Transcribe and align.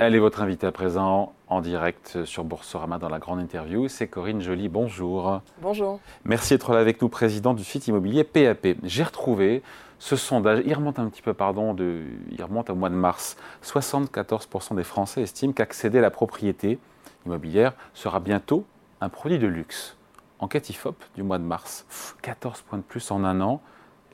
Elle 0.00 0.14
est 0.14 0.20
votre 0.20 0.42
invitée 0.42 0.68
à 0.68 0.70
présent 0.70 1.32
en 1.48 1.60
direct 1.60 2.24
sur 2.24 2.44
Boursorama 2.44 2.98
dans 2.98 3.08
la 3.08 3.18
grande 3.18 3.40
interview. 3.40 3.88
C'est 3.88 4.06
Corinne 4.06 4.40
Joly. 4.40 4.68
Bonjour. 4.68 5.40
Bonjour. 5.60 5.98
Merci 6.24 6.54
d'être 6.54 6.72
là 6.72 6.78
avec 6.78 7.02
nous, 7.02 7.08
président 7.08 7.52
du 7.52 7.64
site 7.64 7.88
immobilier 7.88 8.22
PAP. 8.22 8.76
J'ai 8.84 9.02
retrouvé 9.02 9.60
ce 9.98 10.14
sondage, 10.14 10.62
il 10.64 10.72
remonte 10.72 11.00
un 11.00 11.08
petit 11.08 11.20
peu, 11.20 11.34
pardon, 11.34 11.74
de, 11.74 12.04
il 12.30 12.40
remonte 12.40 12.70
au 12.70 12.76
mois 12.76 12.90
de 12.90 12.94
mars. 12.94 13.36
74% 13.64 14.76
des 14.76 14.84
Français 14.84 15.22
estiment 15.22 15.52
qu'accéder 15.52 15.98
à 15.98 16.02
la 16.02 16.12
propriété 16.12 16.78
immobilière 17.26 17.72
sera 17.92 18.20
bientôt 18.20 18.64
un 19.00 19.08
produit 19.08 19.40
de 19.40 19.48
luxe. 19.48 19.96
Enquête 20.38 20.70
IFOP 20.70 20.94
du 21.16 21.24
mois 21.24 21.38
de 21.38 21.44
mars. 21.44 22.14
14 22.22 22.62
points 22.62 22.78
de 22.78 22.84
plus 22.84 23.10
en 23.10 23.24
un 23.24 23.40
an. 23.40 23.60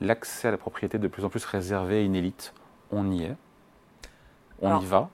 L'accès 0.01 0.47
à 0.47 0.51
la 0.51 0.57
propriété 0.57 0.97
de 0.97 1.07
plus 1.07 1.25
en 1.25 1.29
plus 1.29 1.45
réservé 1.45 1.99
à 1.99 2.01
une 2.01 2.15
élite. 2.15 2.55
On 2.91 3.11
y 3.11 3.25
est. 3.25 3.35
On 4.63 4.79
y 4.79 4.85
va. 4.85 5.11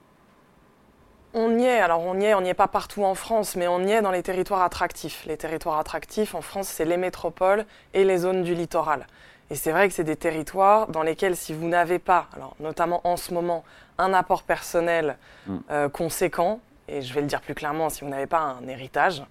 On 1.33 1.57
y 1.57 1.63
est, 1.63 1.79
alors 1.79 2.01
on 2.01 2.19
y 2.19 2.25
est, 2.25 2.33
on 2.33 2.41
n'y 2.41 2.49
est 2.49 2.53
pas 2.53 2.67
partout 2.67 3.03
en 3.03 3.15
France, 3.15 3.55
mais 3.55 3.67
on 3.67 3.79
y 3.79 3.91
est 3.91 4.01
dans 4.01 4.11
les 4.11 4.23
territoires 4.23 4.61
attractifs. 4.61 5.25
Les 5.25 5.37
territoires 5.37 5.79
attractifs 5.79 6.35
en 6.35 6.41
France, 6.41 6.67
c'est 6.67 6.83
les 6.83 6.97
métropoles 6.97 7.65
et 7.93 8.03
les 8.03 8.17
zones 8.17 8.43
du 8.43 8.53
littoral. 8.53 9.07
Et 9.49 9.55
c'est 9.55 9.71
vrai 9.71 9.87
que 9.87 9.93
c'est 9.93 10.03
des 10.03 10.15
territoires 10.15 10.87
dans 10.87 11.03
lesquels 11.03 11.37
si 11.37 11.53
vous 11.53 11.67
n'avez 11.67 11.99
pas, 11.99 12.27
alors 12.35 12.55
notamment 12.59 13.01
en 13.05 13.15
ce 13.17 13.33
moment, 13.33 13.63
un 13.97 14.13
apport 14.13 14.43
personnel 14.43 15.17
mm. 15.47 15.57
euh, 15.71 15.89
conséquent, 15.89 16.59
et 16.87 17.01
je 17.01 17.13
vais 17.13 17.21
le 17.21 17.27
dire 17.27 17.41
plus 17.41 17.55
clairement, 17.55 17.89
si 17.89 18.01
vous 18.01 18.09
n'avez 18.09 18.27
pas 18.27 18.39
un 18.39 18.67
héritage 18.67 19.23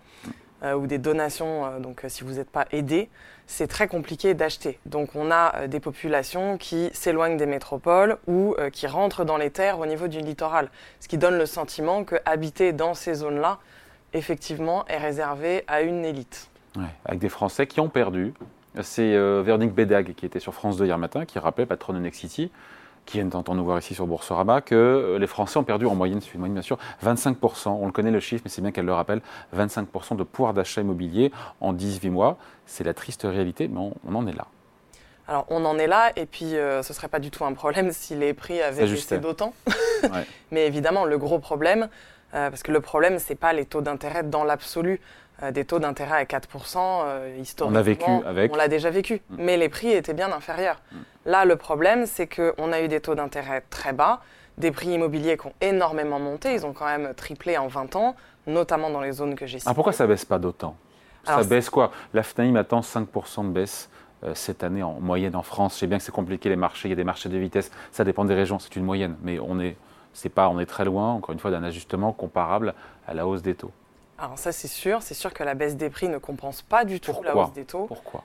ou 0.63 0.87
des 0.87 0.99
donations, 0.99 1.67
euh, 1.67 1.79
donc 1.79 2.05
si 2.09 2.25
vous 2.25 2.35
n'êtes 2.35 2.51
pas 2.51 2.67
aidé, 2.73 3.09
c'est 3.51 3.67
très 3.67 3.89
compliqué 3.89 4.33
d'acheter. 4.33 4.79
Donc 4.87 5.17
on 5.17 5.31
a 5.31 5.57
euh, 5.57 5.67
des 5.67 5.81
populations 5.81 6.57
qui 6.57 6.89
s'éloignent 6.93 7.37
des 7.37 7.47
métropoles 7.47 8.17
ou 8.29 8.55
euh, 8.59 8.71
qui 8.71 8.87
rentrent 8.87 9.25
dans 9.25 9.37
les 9.37 9.51
terres 9.51 9.81
au 9.81 9.87
niveau 9.87 10.07
du 10.07 10.21
littoral, 10.21 10.71
ce 11.01 11.09
qui 11.09 11.19
donne 11.19 11.37
le 11.37 11.47
sentiment 11.47 12.05
que 12.05 12.15
habiter 12.25 12.73
dans 12.73 12.95
ces 12.95 13.15
zones-là, 13.15 13.59
effectivement, 14.13 14.87
est 14.87 14.99
réservé 14.99 15.65
à 15.67 15.83
une 15.83 16.05
élite. 16.05 16.49
avec 17.05 17.19
des 17.19 17.29
Français 17.29 17.67
qui 17.67 17.81
ont 17.81 17.89
perdu. 17.89 18.35
C'est 18.83 19.15
euh, 19.15 19.43
Bédag 19.67 20.15
qui 20.15 20.25
était 20.27 20.39
sur 20.39 20.55
France 20.55 20.77
2 20.77 20.87
hier 20.87 20.97
matin, 20.97 21.25
qui 21.25 21.41
rappelait, 21.41 21.67
patronne 21.67 21.97
de 21.97 22.03
Next 22.03 22.21
City, 22.21 22.53
qui 23.07 23.19
viennent 23.19 23.29
d'entendre 23.29 23.59
nous 23.59 23.65
voir 23.65 23.79
ici 23.79 23.95
sur 23.95 24.07
Boursorama, 24.07 24.61
que 24.61 24.75
euh, 24.75 25.19
les 25.19 25.27
Français 25.27 25.59
ont 25.59 25.65
perdu 25.65 25.87
en 25.87 25.95
moyenne, 25.95 26.21
c'est 26.21 26.33
une 26.33 26.41
moyenne 26.41 26.55
bien 26.55 26.63
sûr, 26.63 26.79
25%, 27.05 27.69
on 27.69 27.87
le 27.87 27.93
connaît 27.93 28.11
le 28.11 28.21
chiffre, 28.21 28.43
mais 28.45 28.51
c'est 28.51 28.63
bien 28.63 28.73
qu'elle 28.73 28.87
le 28.87 28.93
rappelle, 28.93 29.21
25% 29.57 30.17
de 30.17 30.23
pouvoir 30.23 30.55
d'achat 30.55 30.81
immobilier 30.81 31.33
en 31.61 31.73
18 31.73 32.11
mois. 32.11 32.39
C'est 32.67 32.85
la 32.85 32.95
triste 32.95 33.23
réalité, 33.25 33.69
mais 33.69 33.81
on, 33.81 34.15
en 34.15 34.27
est 34.27 34.33
là. 34.33 34.47
Alors 35.27 35.47
on 35.49 35.65
en 35.65 35.79
est 35.79 35.87
là, 35.87 36.13
et 36.17 36.27
puis 36.27 36.57
euh, 36.57 36.83
ce 36.83 36.93
ne 36.93 36.97
serait 36.97 37.09
pas 37.09 37.19
du 37.19 37.31
tout 37.31 37.45
un 37.45 37.53
problème 37.53 37.93
si 37.93 38.15
les 38.15 38.35
prix 38.35 38.61
avaient 38.63 38.87
baissé 38.87 39.19
d'autant. 39.19 39.55
Mais 40.51 40.67
évidemment, 40.67 41.05
le 41.05 41.19
gros 41.19 41.39
problème, 41.39 41.89
euh, 42.35 42.51
parce 42.51 42.63
que 42.63 42.73
le 42.73 42.81
problème, 42.81 43.19
ce 43.19 43.31
n'est 43.31 43.37
pas 43.37 43.53
les 43.53 43.65
taux 43.65 43.81
d'intérêt 43.81 44.23
dans 44.23 44.45
l'absolu. 44.45 45.01
Euh, 45.43 45.53
des 45.53 45.65
taux 45.65 45.79
d'intérêt 45.79 46.17
à 46.17 46.25
4%, 46.25 46.79
euh, 46.79 47.37
historiquement. 47.41 47.75
On 47.75 47.79
l'a 47.79 47.83
vécu 47.83 48.11
avec. 48.27 48.53
On 48.53 48.57
l'a 48.57 48.69
déjà 48.69 48.91
vécu, 48.91 49.23
mm. 49.31 49.37
mais 49.39 49.57
les 49.57 49.69
prix 49.69 49.91
étaient 49.91 50.13
bien 50.13 50.31
inférieurs. 50.33 50.81
Mm. 50.93 50.97
Là, 51.27 51.45
le 51.45 51.57
problème, 51.57 52.05
c'est 52.07 52.27
qu'on 52.27 52.73
a 52.73 52.81
eu 52.81 52.89
des 52.89 53.01
taux 53.01 53.15
d'intérêt 53.15 53.63
très 53.71 53.93
bas, 53.93 54.21
des 54.59 54.71
prix 54.71 54.89
immobiliers 54.89 55.39
qui 55.39 55.47
ont 55.47 55.55
énormément 55.61 56.19
monté, 56.19 56.53
ils 56.53 56.67
ont 56.67 56.73
quand 56.73 56.85
même 56.85 57.15
triplé 57.15 57.57
en 57.57 57.69
20 57.69 57.97
ans, 57.97 58.17
notamment 58.47 58.91
dans 58.91 59.01
les 59.01 59.13
zones 59.13 59.35
que 59.35 59.47
j'ai 59.47 59.59
citées. 59.59 59.71
Ah, 59.71 59.75
pourquoi 59.75 59.93
ça 59.93 60.07
baisse 60.07 60.25
pas 60.25 60.39
d'autant? 60.39 60.77
Ça 61.25 61.43
baisse 61.45 61.71
quoi? 61.71 61.91
La 62.15 62.23
FNAIM 62.23 62.57
attend 62.57 62.81
5% 62.81 63.45
de 63.45 63.51
baisse 63.51 63.91
euh, 64.25 64.33
cette 64.35 64.63
année 64.63 64.83
en 64.83 65.01
moyenne 65.01 65.37
en 65.37 65.43
France. 65.43 65.75
Je 65.75 65.81
sais 65.81 65.87
bien 65.87 65.99
que 65.99 66.05
c'est 66.05 66.13
compliqué 66.13 66.49
les 66.49 66.57
marchés, 66.57 66.89
il 66.89 66.91
y 66.91 66.95
a 66.95 66.97
des 66.97 67.05
marchés 67.05 67.29
de 67.29 67.39
vitesse, 67.39 67.71
ça 67.93 68.05
dépend 68.05 68.25
des 68.25 68.35
régions, 68.35 68.59
c'est 68.59 68.75
une 68.77 68.85
moyenne, 68.85 69.17
mais 69.23 69.39
on 69.39 69.59
est, 69.61 69.77
pas, 70.35 70.49
on 70.49 70.59
est 70.61 70.67
très 70.67 70.85
loin, 70.85 71.13
encore 71.13 71.33
une 71.33 71.39
fois, 71.39 71.51
d'un 71.51 71.63
ajustement 71.63 72.13
comparable 72.13 72.75
à 73.07 73.15
la 73.15 73.27
hausse 73.27 73.43
des 73.43 73.55
taux. 73.55 73.73
Alors 74.21 74.39
ça 74.39 74.53
c'est 74.53 74.69
sûr, 74.69 75.03
c'est 75.03 75.15
sûr 75.15 75.33
que 75.33 75.43
la 75.43 75.55
baisse 75.55 75.77
des 75.77 75.89
prix 75.89 76.09
ne 76.09 76.19
compense 76.19 76.63
pas 76.63 76.85
du 76.85 77.01
tout 77.01 77.15
la 77.25 77.35
hausse 77.37 77.53
des 77.53 77.65
taux. 77.65 77.87
Pourquoi 77.87 78.23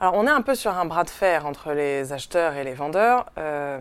Alors 0.00 0.14
on 0.14 0.26
est 0.26 0.30
un 0.30 0.42
peu 0.42 0.54
sur 0.54 0.72
un 0.72 0.86
bras 0.86 1.04
de 1.04 1.10
fer 1.10 1.46
entre 1.46 1.72
les 1.72 2.12
acheteurs 2.12 2.54
et 2.54 2.64
les 2.64 2.74
vendeurs. 2.74 3.26
Euh, 3.38 3.78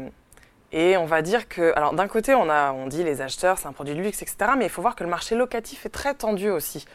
et 0.71 0.97
on 0.97 1.05
va 1.05 1.21
dire 1.21 1.47
que, 1.47 1.73
alors 1.77 1.93
d'un 1.93 2.07
côté 2.07 2.35
on, 2.35 2.49
a, 2.49 2.73
on 2.73 2.87
dit 2.87 3.03
les 3.03 3.21
acheteurs 3.21 3.57
c'est 3.57 3.67
un 3.67 3.71
produit 3.71 3.95
de 3.95 4.01
luxe, 4.01 4.21
etc. 4.21 4.51
Mais 4.57 4.65
il 4.65 4.69
faut 4.69 4.81
voir 4.81 4.95
que 4.95 5.03
le 5.03 5.09
marché 5.09 5.35
locatif 5.35 5.85
est 5.85 5.89
très 5.89 6.13
tendu 6.13 6.49
aussi. 6.49 6.85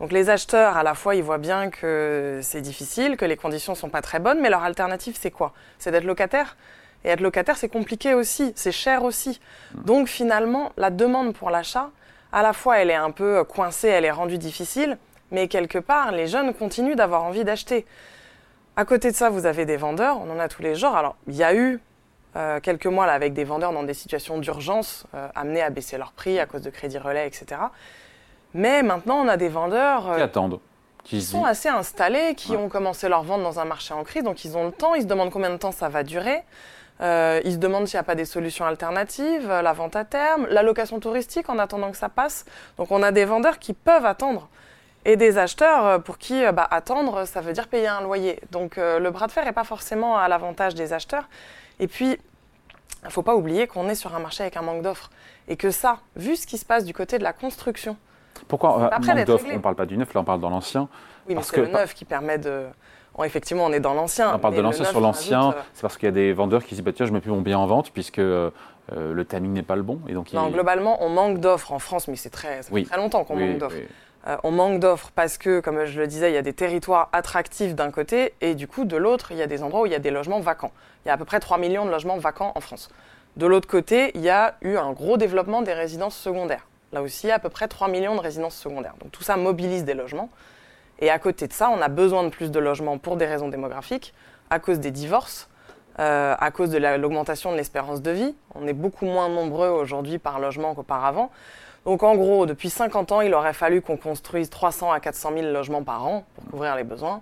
Donc 0.00 0.12
les 0.12 0.28
acheteurs, 0.28 0.76
à 0.76 0.82
la 0.82 0.94
fois, 0.94 1.14
ils 1.14 1.22
voient 1.22 1.38
bien 1.38 1.70
que 1.70 2.40
c'est 2.42 2.60
difficile, 2.60 3.16
que 3.16 3.24
les 3.24 3.36
conditions 3.36 3.74
ne 3.74 3.78
sont 3.78 3.90
pas 3.90 4.02
très 4.02 4.18
bonnes, 4.18 4.40
mais 4.40 4.50
leur 4.50 4.64
alternative, 4.64 5.16
c'est 5.18 5.30
quoi? 5.30 5.52
C'est 5.78 5.92
d'être 5.92 6.04
locataire. 6.04 6.56
Et 7.04 7.10
être 7.10 7.20
locataire, 7.20 7.56
c'est 7.56 7.68
compliqué 7.68 8.14
aussi, 8.14 8.52
c'est 8.56 8.72
cher 8.72 9.04
aussi. 9.04 9.40
Hmm. 9.74 9.82
Donc 9.82 10.08
finalement, 10.08 10.72
la 10.76 10.90
demande 10.90 11.32
pour 11.34 11.50
l'achat, 11.50 11.90
à 12.34 12.42
la 12.42 12.52
fois 12.52 12.78
elle 12.78 12.90
est 12.90 12.94
un 12.94 13.12
peu 13.12 13.44
coincée, 13.44 13.88
elle 13.88 14.04
est 14.04 14.10
rendue 14.10 14.38
difficile, 14.38 14.98
mais 15.30 15.46
quelque 15.46 15.78
part, 15.78 16.10
les 16.10 16.26
jeunes 16.26 16.52
continuent 16.52 16.96
d'avoir 16.96 17.22
envie 17.22 17.44
d'acheter. 17.44 17.86
À 18.76 18.84
côté 18.84 19.12
de 19.12 19.16
ça, 19.16 19.30
vous 19.30 19.46
avez 19.46 19.64
des 19.64 19.76
vendeurs, 19.76 20.20
on 20.20 20.28
en 20.30 20.40
a 20.40 20.48
tous 20.48 20.60
les 20.60 20.74
genres. 20.74 20.96
Alors, 20.96 21.14
il 21.28 21.36
y 21.36 21.44
a 21.44 21.54
eu 21.54 21.80
euh, 22.34 22.58
quelques 22.58 22.86
mois 22.86 23.06
là, 23.06 23.12
avec 23.12 23.34
des 23.34 23.44
vendeurs 23.44 23.72
dans 23.72 23.84
des 23.84 23.94
situations 23.94 24.38
d'urgence 24.38 25.06
euh, 25.14 25.28
amenés 25.36 25.62
à 25.62 25.70
baisser 25.70 25.96
leur 25.96 26.10
prix 26.10 26.40
à 26.40 26.46
cause 26.46 26.62
de 26.62 26.70
crédits 26.70 26.98
relais, 26.98 27.28
etc. 27.28 27.60
Mais 28.52 28.82
maintenant, 28.82 29.24
on 29.24 29.28
a 29.28 29.36
des 29.36 29.48
vendeurs 29.48 30.10
euh, 30.10 30.16
qui 30.16 30.22
attendent. 30.22 30.60
Qui, 31.04 31.22
sont 31.22 31.44
assez 31.44 31.68
installés, 31.68 32.34
qui 32.34 32.56
ont 32.56 32.68
commencé 32.68 33.08
leur 33.08 33.22
vente 33.22 33.42
dans 33.42 33.60
un 33.60 33.66
marché 33.66 33.92
en 33.92 34.02
crise, 34.04 34.24
donc 34.24 34.44
ils 34.44 34.56
ont 34.56 34.64
le 34.64 34.72
temps, 34.72 34.94
ils 34.94 35.02
se 35.02 35.06
demandent 35.06 35.30
combien 35.30 35.50
de 35.50 35.58
temps 35.58 35.70
ça 35.70 35.88
va 35.90 36.02
durer. 36.02 36.42
Euh, 37.00 37.40
ils 37.44 37.54
se 37.54 37.58
demandent 37.58 37.88
s'il 37.88 37.96
n'y 37.96 38.02
a 38.02 38.04
pas 38.04 38.14
des 38.14 38.24
solutions 38.24 38.64
alternatives, 38.64 39.48
la 39.48 39.72
vente 39.72 39.96
à 39.96 40.04
terme, 40.04 40.46
la 40.48 40.62
location 40.62 41.00
touristique 41.00 41.48
en 41.48 41.58
attendant 41.58 41.90
que 41.90 41.96
ça 41.96 42.08
passe. 42.08 42.44
Donc 42.76 42.90
on 42.90 43.02
a 43.02 43.10
des 43.10 43.24
vendeurs 43.24 43.58
qui 43.58 43.72
peuvent 43.72 44.06
attendre 44.06 44.48
et 45.04 45.16
des 45.16 45.36
acheteurs 45.36 45.86
euh, 45.86 45.98
pour 45.98 46.18
qui 46.18 46.44
euh, 46.44 46.52
bah, 46.52 46.66
attendre, 46.70 47.24
ça 47.24 47.40
veut 47.40 47.52
dire 47.52 47.68
payer 47.68 47.88
un 47.88 48.00
loyer. 48.00 48.40
Donc 48.52 48.76
le 48.76 49.10
bras 49.10 49.26
de 49.26 49.32
fer 49.32 49.44
n'est 49.44 49.52
pas 49.52 49.64
forcément 49.64 50.16
à 50.16 50.28
l'avantage 50.28 50.74
des 50.74 50.92
acheteurs. 50.92 51.28
Et 51.80 51.88
puis, 51.88 52.10
il 53.02 53.06
ne 53.06 53.10
faut 53.10 53.22
pas 53.22 53.34
oublier 53.34 53.66
qu'on 53.66 53.88
est 53.88 53.94
sur 53.94 54.14
un 54.14 54.20
marché 54.20 54.42
avec 54.42 54.56
un 54.56 54.62
manque 54.62 54.82
d'offres. 54.82 55.10
Et 55.48 55.56
que 55.56 55.70
ça, 55.70 55.98
vu 56.16 56.36
ce 56.36 56.46
qui 56.46 56.56
se 56.56 56.64
passe 56.64 56.84
du 56.84 56.94
côté 56.94 57.18
de 57.18 57.24
la 57.24 57.32
construction. 57.32 57.96
Pourquoi 58.48 58.78
manque 58.78 59.24
d'offres 59.24 59.46
On 59.50 59.54
ne 59.54 59.58
parle 59.58 59.74
pas 59.74 59.86
du 59.86 59.98
neuf, 59.98 60.14
là 60.14 60.20
on 60.20 60.24
parle 60.24 60.40
dans 60.40 60.50
l'ancien. 60.50 60.88
Oui, 61.28 61.34
mais 61.34 61.42
c'est 61.42 61.56
le 61.56 61.66
neuf 61.66 61.94
qui 61.94 62.04
permet 62.04 62.38
de 62.38 62.66
effectivement, 63.22 63.66
on 63.66 63.72
est 63.72 63.80
dans 63.80 63.94
l'ancien. 63.94 64.34
On 64.34 64.38
parle 64.38 64.56
de 64.56 64.60
l'ancien 64.60 64.84
sur 64.84 65.00
l'ancien, 65.00 65.50
euh, 65.50 65.52
c'est 65.72 65.82
parce 65.82 65.96
qu'il 65.96 66.06
y 66.06 66.08
a 66.08 66.12
des 66.12 66.32
vendeurs 66.32 66.64
qui 66.64 66.74
disent 66.74 66.82
bah, 66.82 66.92
tiens, 66.92 67.06
je 67.06 67.12
mets 67.12 67.20
plus 67.20 67.30
mon 67.30 67.42
bien 67.42 67.58
en 67.58 67.66
vente 67.66 67.92
puisque 67.92 68.18
euh, 68.18 68.50
euh, 68.92 69.12
le 69.12 69.24
timing 69.24 69.52
n'est 69.52 69.62
pas 69.62 69.76
le 69.76 69.82
bon. 69.82 70.00
Et 70.08 70.14
donc, 70.14 70.32
non, 70.32 70.48
globalement, 70.48 71.02
on 71.04 71.10
manque 71.10 71.38
d'offres 71.38 71.72
en 71.72 71.78
France, 71.78 72.08
mais 72.08 72.16
c'est 72.16 72.30
très, 72.30 72.62
ça 72.62 72.72
fait 72.72 72.84
très 72.84 72.96
longtemps 72.96 73.22
qu'on 73.24 73.36
manque 73.36 73.58
d'offres. 73.58 73.76
on 74.42 74.50
manque 74.50 74.80
d'offres 74.80 75.12
parce 75.14 75.38
que, 75.38 75.60
comme 75.60 75.84
je 75.84 76.00
le 76.00 76.06
disais, 76.08 76.30
il 76.30 76.34
y 76.34 76.38
a 76.38 76.42
des 76.42 76.52
territoires 76.52 77.08
attractifs 77.12 77.74
d'un 77.74 77.92
côté 77.92 78.34
et 78.40 78.54
du 78.56 78.66
coup, 78.66 78.84
de 78.84 78.96
l'autre, 78.96 79.30
il 79.30 79.36
y 79.36 79.42
a 79.42 79.46
des 79.46 79.62
endroits 79.62 79.82
où 79.82 79.86
il 79.86 79.92
y 79.92 79.96
a 79.96 80.00
des 80.00 80.10
logements 80.10 80.40
vacants. 80.40 80.72
Il 81.04 81.08
y 81.08 81.10
a 81.10 81.14
à 81.14 81.16
peu 81.16 81.24
près 81.24 81.38
3 81.38 81.58
millions 81.58 81.84
de 81.84 81.90
logements 81.90 82.18
vacants 82.18 82.52
en 82.56 82.60
France. 82.60 82.90
De 83.36 83.46
l'autre 83.46 83.68
côté, 83.68 84.12
il 84.14 84.22
y 84.22 84.30
a 84.30 84.56
eu 84.62 84.76
un 84.76 84.92
gros 84.92 85.16
développement 85.16 85.62
des 85.62 85.72
résidences 85.72 86.16
secondaires. 86.16 86.66
Là 86.92 87.02
aussi, 87.02 87.30
à 87.30 87.40
peu 87.40 87.48
près 87.48 87.66
3 87.66 87.88
millions 87.88 88.14
de 88.14 88.20
résidences 88.20 88.56
secondaires. 88.56 88.94
Donc 89.00 89.10
tout 89.10 89.24
ça 89.24 89.36
mobilise 89.36 89.84
des 89.84 89.94
logements. 89.94 90.30
Et 91.00 91.10
à 91.10 91.18
côté 91.18 91.48
de 91.48 91.52
ça, 91.52 91.70
on 91.70 91.80
a 91.80 91.88
besoin 91.88 92.24
de 92.24 92.28
plus 92.28 92.50
de 92.50 92.58
logements 92.58 92.98
pour 92.98 93.16
des 93.16 93.26
raisons 93.26 93.48
démographiques, 93.48 94.14
à 94.50 94.58
cause 94.58 94.78
des 94.78 94.90
divorces, 94.90 95.48
euh, 95.98 96.34
à 96.38 96.50
cause 96.50 96.70
de 96.70 96.78
l'augmentation 96.78 97.52
de 97.52 97.56
l'espérance 97.56 98.02
de 98.02 98.10
vie. 98.10 98.34
On 98.54 98.66
est 98.66 98.72
beaucoup 98.72 99.06
moins 99.06 99.28
nombreux 99.28 99.68
aujourd'hui 99.68 100.18
par 100.18 100.38
logement 100.38 100.74
qu'auparavant. 100.74 101.30
Donc 101.84 102.02
en 102.02 102.14
gros, 102.16 102.46
depuis 102.46 102.70
50 102.70 103.12
ans, 103.12 103.20
il 103.20 103.34
aurait 103.34 103.52
fallu 103.52 103.82
qu'on 103.82 103.96
construise 103.96 104.48
300 104.48 104.90
à 104.90 105.00
400 105.00 105.32
000 105.36 105.52
logements 105.52 105.82
par 105.82 106.06
an 106.06 106.24
pour 106.34 106.44
couvrir 106.46 106.76
les 106.76 106.84
besoins. 106.84 107.20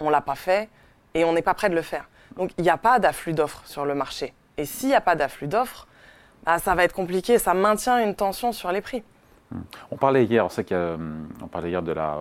On 0.00 0.06
ne 0.06 0.10
l'a 0.10 0.20
pas 0.20 0.36
fait 0.36 0.68
et 1.14 1.24
on 1.24 1.32
n'est 1.32 1.42
pas 1.42 1.54
prêt 1.54 1.68
de 1.68 1.74
le 1.74 1.82
faire. 1.82 2.08
Donc 2.36 2.52
il 2.58 2.62
n'y 2.62 2.70
a 2.70 2.76
pas 2.76 2.98
d'afflux 2.98 3.32
d'offres 3.32 3.62
sur 3.64 3.84
le 3.84 3.94
marché. 3.94 4.32
Et 4.58 4.64
s'il 4.64 4.90
n'y 4.90 4.94
a 4.94 5.00
pas 5.00 5.16
d'afflux 5.16 5.48
d'offres, 5.48 5.86
bah, 6.44 6.58
ça 6.58 6.74
va 6.74 6.84
être 6.84 6.94
compliqué, 6.94 7.38
ça 7.38 7.54
maintient 7.54 7.98
une 7.98 8.14
tension 8.14 8.52
sur 8.52 8.70
les 8.70 8.80
prix. 8.80 9.02
On 9.90 9.96
parlait 9.96 10.24
hier, 10.24 10.44
on 10.44 10.48
sait 10.48 10.66
on 10.72 11.46
parlait 11.46 11.70
hier 11.70 11.82
de 11.82 11.92
la 11.92 12.18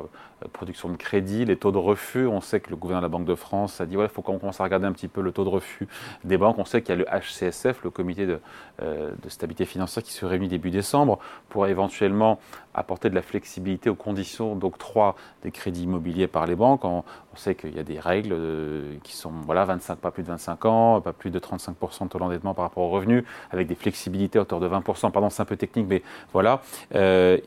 production 0.48 0.90
de 0.90 0.96
crédit, 0.96 1.46
les 1.46 1.58
taux 1.58 1.72
de 1.72 1.78
refus. 1.78 2.28
On 2.28 2.42
sait 2.42 2.60
que 2.60 2.70
le 2.70 2.76
gouverneur 2.76 3.02
de 3.02 3.06
la 3.06 3.10
Banque 3.10 3.26
de 3.26 3.36
France 3.36 3.82
a 3.82 3.86
dit 3.86 3.98
ouais, 3.98 4.06
il 4.06 4.10
faut 4.10 4.22
qu'on 4.22 4.38
commence 4.38 4.60
à 4.60 4.64
regarder 4.64 4.86
un 4.86 4.92
petit 4.92 5.08
peu 5.08 5.22
le 5.22 5.32
taux 5.32 5.44
de 5.44 5.50
refus 5.50 5.88
des 6.24 6.38
banques. 6.38 6.58
On 6.58 6.66
sait 6.66 6.82
qu'il 6.82 6.96
y 6.96 7.02
a 7.02 7.04
le 7.04 7.06
HCSF, 7.06 7.84
le 7.84 7.90
comité 7.90 8.26
de, 8.26 8.40
euh, 8.82 9.12
stabilité 9.28 9.66
financière, 9.66 10.04
qui 10.04 10.14
se 10.14 10.26
réunit 10.26 10.48
début 10.48 10.72
décembre 10.72 11.20
pour 11.50 11.68
éventuellement 11.68 12.40
apporter 12.74 13.10
de 13.10 13.16
la 13.16 13.22
flexibilité 13.22 13.90
aux 13.90 13.96
conditions 13.96 14.56
d'octroi 14.56 15.16
des 15.44 15.52
crédits 15.52 15.84
immobiliers 15.84 16.28
par 16.28 16.46
les 16.46 16.56
banques. 16.56 16.86
On, 16.86 17.04
sait 17.36 17.56
qu'il 17.56 17.76
y 17.76 17.80
a 17.80 17.84
des 17.84 18.00
règles 18.00 18.32
euh, 18.32 18.96
qui 19.04 19.14
sont 19.14 19.30
voilà 19.46 19.66
25, 19.66 19.98
pas 19.98 20.10
plus 20.10 20.24
de 20.24 20.30
25 20.30 20.66
ans, 20.66 21.02
pas 21.02 21.12
plus 21.12 21.32
de 21.32 21.40
35% 21.40 22.06
de 22.06 22.08
taux 22.08 22.18
d'endettement 22.18 22.54
par 22.54 22.64
rapport 22.64 22.84
aux 22.84 22.90
revenus, 22.90 23.26
avec 23.52 23.68
des 23.68 23.76
flexibilités 23.76 24.40
à 24.40 24.44
hauteur 24.44 24.62
de 24.62 24.70
20%. 24.70 25.12
Pardon, 25.12 25.30
c'est 25.30 25.42
un 25.42 25.46
peu 25.46 25.58
technique, 25.58 25.88
mais 25.90 26.02
voilà. 26.32 26.62
Euh, 26.96 27.38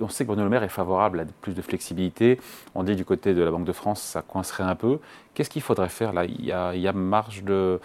on 0.00 0.08
sait 0.08 0.24
que 0.24 0.28
Bruno 0.28 0.44
Le 0.44 0.48
Maire 0.50 0.62
est 0.62 0.68
favorable 0.68 1.20
à 1.20 1.24
plus 1.40 1.54
de 1.54 1.62
flexibilité. 1.62 2.40
On 2.74 2.82
dit 2.82 2.96
du 2.96 3.04
côté 3.04 3.34
de 3.34 3.42
la 3.42 3.50
Banque 3.50 3.64
de 3.64 3.72
France, 3.72 4.00
ça 4.00 4.22
coincerait 4.22 4.64
un 4.64 4.74
peu. 4.74 4.98
Qu'est-ce 5.34 5.50
qu'il 5.50 5.62
faudrait 5.62 5.88
faire 5.88 6.12
là? 6.12 6.24
Il 6.24 6.44
y, 6.44 6.52
a, 6.52 6.72
une 6.74 6.92
marge 7.02 7.42
de 7.42 7.80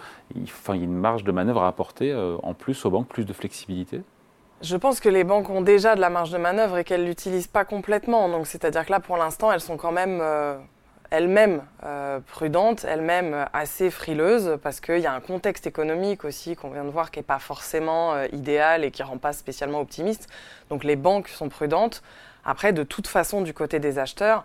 manœuvre 1.32 1.62
à 1.62 1.68
apporter 1.68 2.12
euh, 2.12 2.36
en 2.42 2.54
plus 2.54 2.84
aux 2.84 2.90
banques, 2.90 3.08
plus 3.08 3.24
de 3.24 3.32
flexibilité? 3.32 4.02
Je 4.60 4.76
pense 4.76 4.98
que 4.98 5.08
les 5.08 5.22
banques 5.22 5.50
ont 5.50 5.62
déjà 5.62 5.94
de 5.94 6.00
la 6.00 6.10
marge 6.10 6.30
de 6.30 6.38
manœuvre 6.38 6.78
et 6.78 6.84
qu'elles 6.84 7.04
l'utilisent 7.04 7.46
pas 7.46 7.64
complètement. 7.64 8.28
Donc, 8.28 8.46
c'est-à-dire 8.46 8.84
que 8.84 8.90
là, 8.90 9.00
pour 9.00 9.16
l'instant, 9.16 9.52
elles 9.52 9.60
sont 9.60 9.76
quand 9.76 9.92
même 9.92 10.18
euh, 10.20 10.56
elles-mêmes 11.10 11.62
euh, 11.84 12.20
prudentes, 12.20 12.84
elles-mêmes 12.84 13.46
assez 13.52 13.90
frileuses, 13.90 14.58
parce 14.62 14.80
qu'il 14.80 14.98
y 14.98 15.06
a 15.06 15.12
un 15.12 15.20
contexte 15.20 15.66
économique 15.66 16.24
aussi 16.24 16.56
qu'on 16.56 16.70
vient 16.70 16.84
de 16.84 16.90
voir 16.90 17.10
qui 17.10 17.18
n'est 17.18 17.24
pas 17.24 17.38
forcément 17.38 18.14
euh, 18.14 18.26
idéal 18.32 18.84
et 18.84 18.90
qui 18.90 19.02
rend 19.02 19.18
pas 19.18 19.32
spécialement 19.32 19.80
optimiste. 19.80 20.28
Donc, 20.70 20.84
les 20.84 20.96
banques 20.96 21.28
sont 21.28 21.48
prudentes. 21.48 22.02
Après, 22.44 22.72
de 22.72 22.82
toute 22.82 23.06
façon, 23.06 23.42
du 23.42 23.54
côté 23.54 23.78
des 23.78 23.98
acheteurs, 23.98 24.44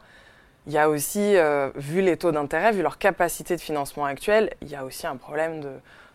il 0.65 0.73
y 0.73 0.77
a 0.77 0.89
aussi, 0.89 1.35
vu 1.75 2.01
les 2.01 2.15
taux 2.15 2.31
d'intérêt, 2.31 2.71
vu 2.71 2.81
leur 2.81 2.97
capacité 2.97 3.57
de 3.57 3.61
financement 3.61 4.05
actuelle, 4.05 4.53
il 4.61 4.69
y 4.69 4.75
a 4.75 4.85
aussi 4.85 5.05
un 5.05 5.17
problème 5.17 5.59
de 5.59 5.71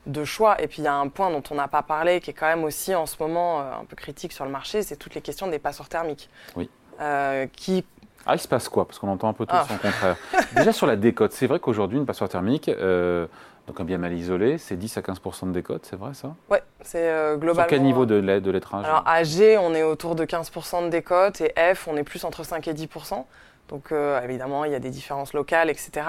de 0.09 0.25
choix. 0.25 0.61
Et 0.61 0.67
puis 0.67 0.83
il 0.83 0.85
y 0.85 0.89
a 0.89 0.95
un 0.95 1.09
point 1.09 1.31
dont 1.31 1.43
on 1.50 1.55
n'a 1.55 1.69
pas 1.69 1.83
parlé, 1.83 2.21
qui 2.21 2.31
est 2.31 2.35
quand 2.35 2.47
même 2.47 2.65
aussi 2.65 2.95
en 2.95 3.06
ce 3.06 3.17
moment 3.21 3.61
euh, 3.61 3.73
un 3.81 3.85
peu 3.85 3.97
critique 3.97 4.33
sur 4.33 4.45
le 4.45 4.50
marché, 4.50 4.83
c'est 4.83 4.97
toutes 4.97 5.15
les 5.15 5.21
questions 5.21 5.47
des 5.47 5.59
passeurs 5.59 5.89
thermiques. 5.89 6.29
Oui. 6.56 6.69
Euh, 7.00 7.47
qui 7.55 7.85
ah, 8.26 8.35
il 8.35 8.38
se 8.38 8.49
passe 8.49 8.69
quoi? 8.69 8.87
Parce 8.87 8.99
qu'on 8.99 9.09
entend 9.09 9.29
un 9.29 9.32
peu 9.32 9.47
tout 9.47 9.55
ah. 9.56 9.67
son 9.69 9.76
contraire. 9.76 10.17
Déjà 10.56 10.73
sur 10.73 10.87
la 10.87 10.97
décote, 10.97 11.32
c'est 11.32 11.47
vrai 11.47 11.61
qu'aujourd'hui, 11.61 11.99
une 11.99 12.06
passoire 12.06 12.29
thermique, 12.29 12.69
euh, 12.69 13.26
donc 13.67 13.81
un 13.81 13.85
bien 13.85 13.99
mal 13.99 14.12
isolé, 14.12 14.59
c'est 14.59 14.76
10 14.76 14.99
à 14.99 15.00
15% 15.00 15.49
de 15.49 15.53
décote, 15.53 15.87
c'est 15.88 15.97
vrai 15.97 16.15
ça? 16.15 16.35
Oui, 16.50 16.59
c'est 16.82 17.11
globalement. 17.38 17.62
Sur 17.62 17.67
quel 17.67 17.82
niveau 17.82 18.06
de, 18.06 18.20
de 18.20 18.50
lettrage? 18.50 18.85
Alors 18.85 19.03
à 19.06 19.23
G, 19.25 19.59
on 19.59 19.75
est 19.75 19.82
autour 19.82 20.15
de 20.15 20.25
15% 20.25 20.85
de 20.85 20.88
décote 20.88 21.41
et 21.41 21.53
F, 21.75 21.88
on 21.88 21.97
est 21.97 22.05
plus 22.05 22.25
entre 22.25 22.44
5 22.44 22.67
et 22.69 22.75
10% 22.75 23.25
Donc 23.69 23.93
évidemment, 24.25 24.64
il 24.64 24.73
y 24.73 24.75
a 24.75 24.81
des 24.81 24.91
différences 24.91 25.32
locales, 25.32 25.71
etc. 25.71 26.03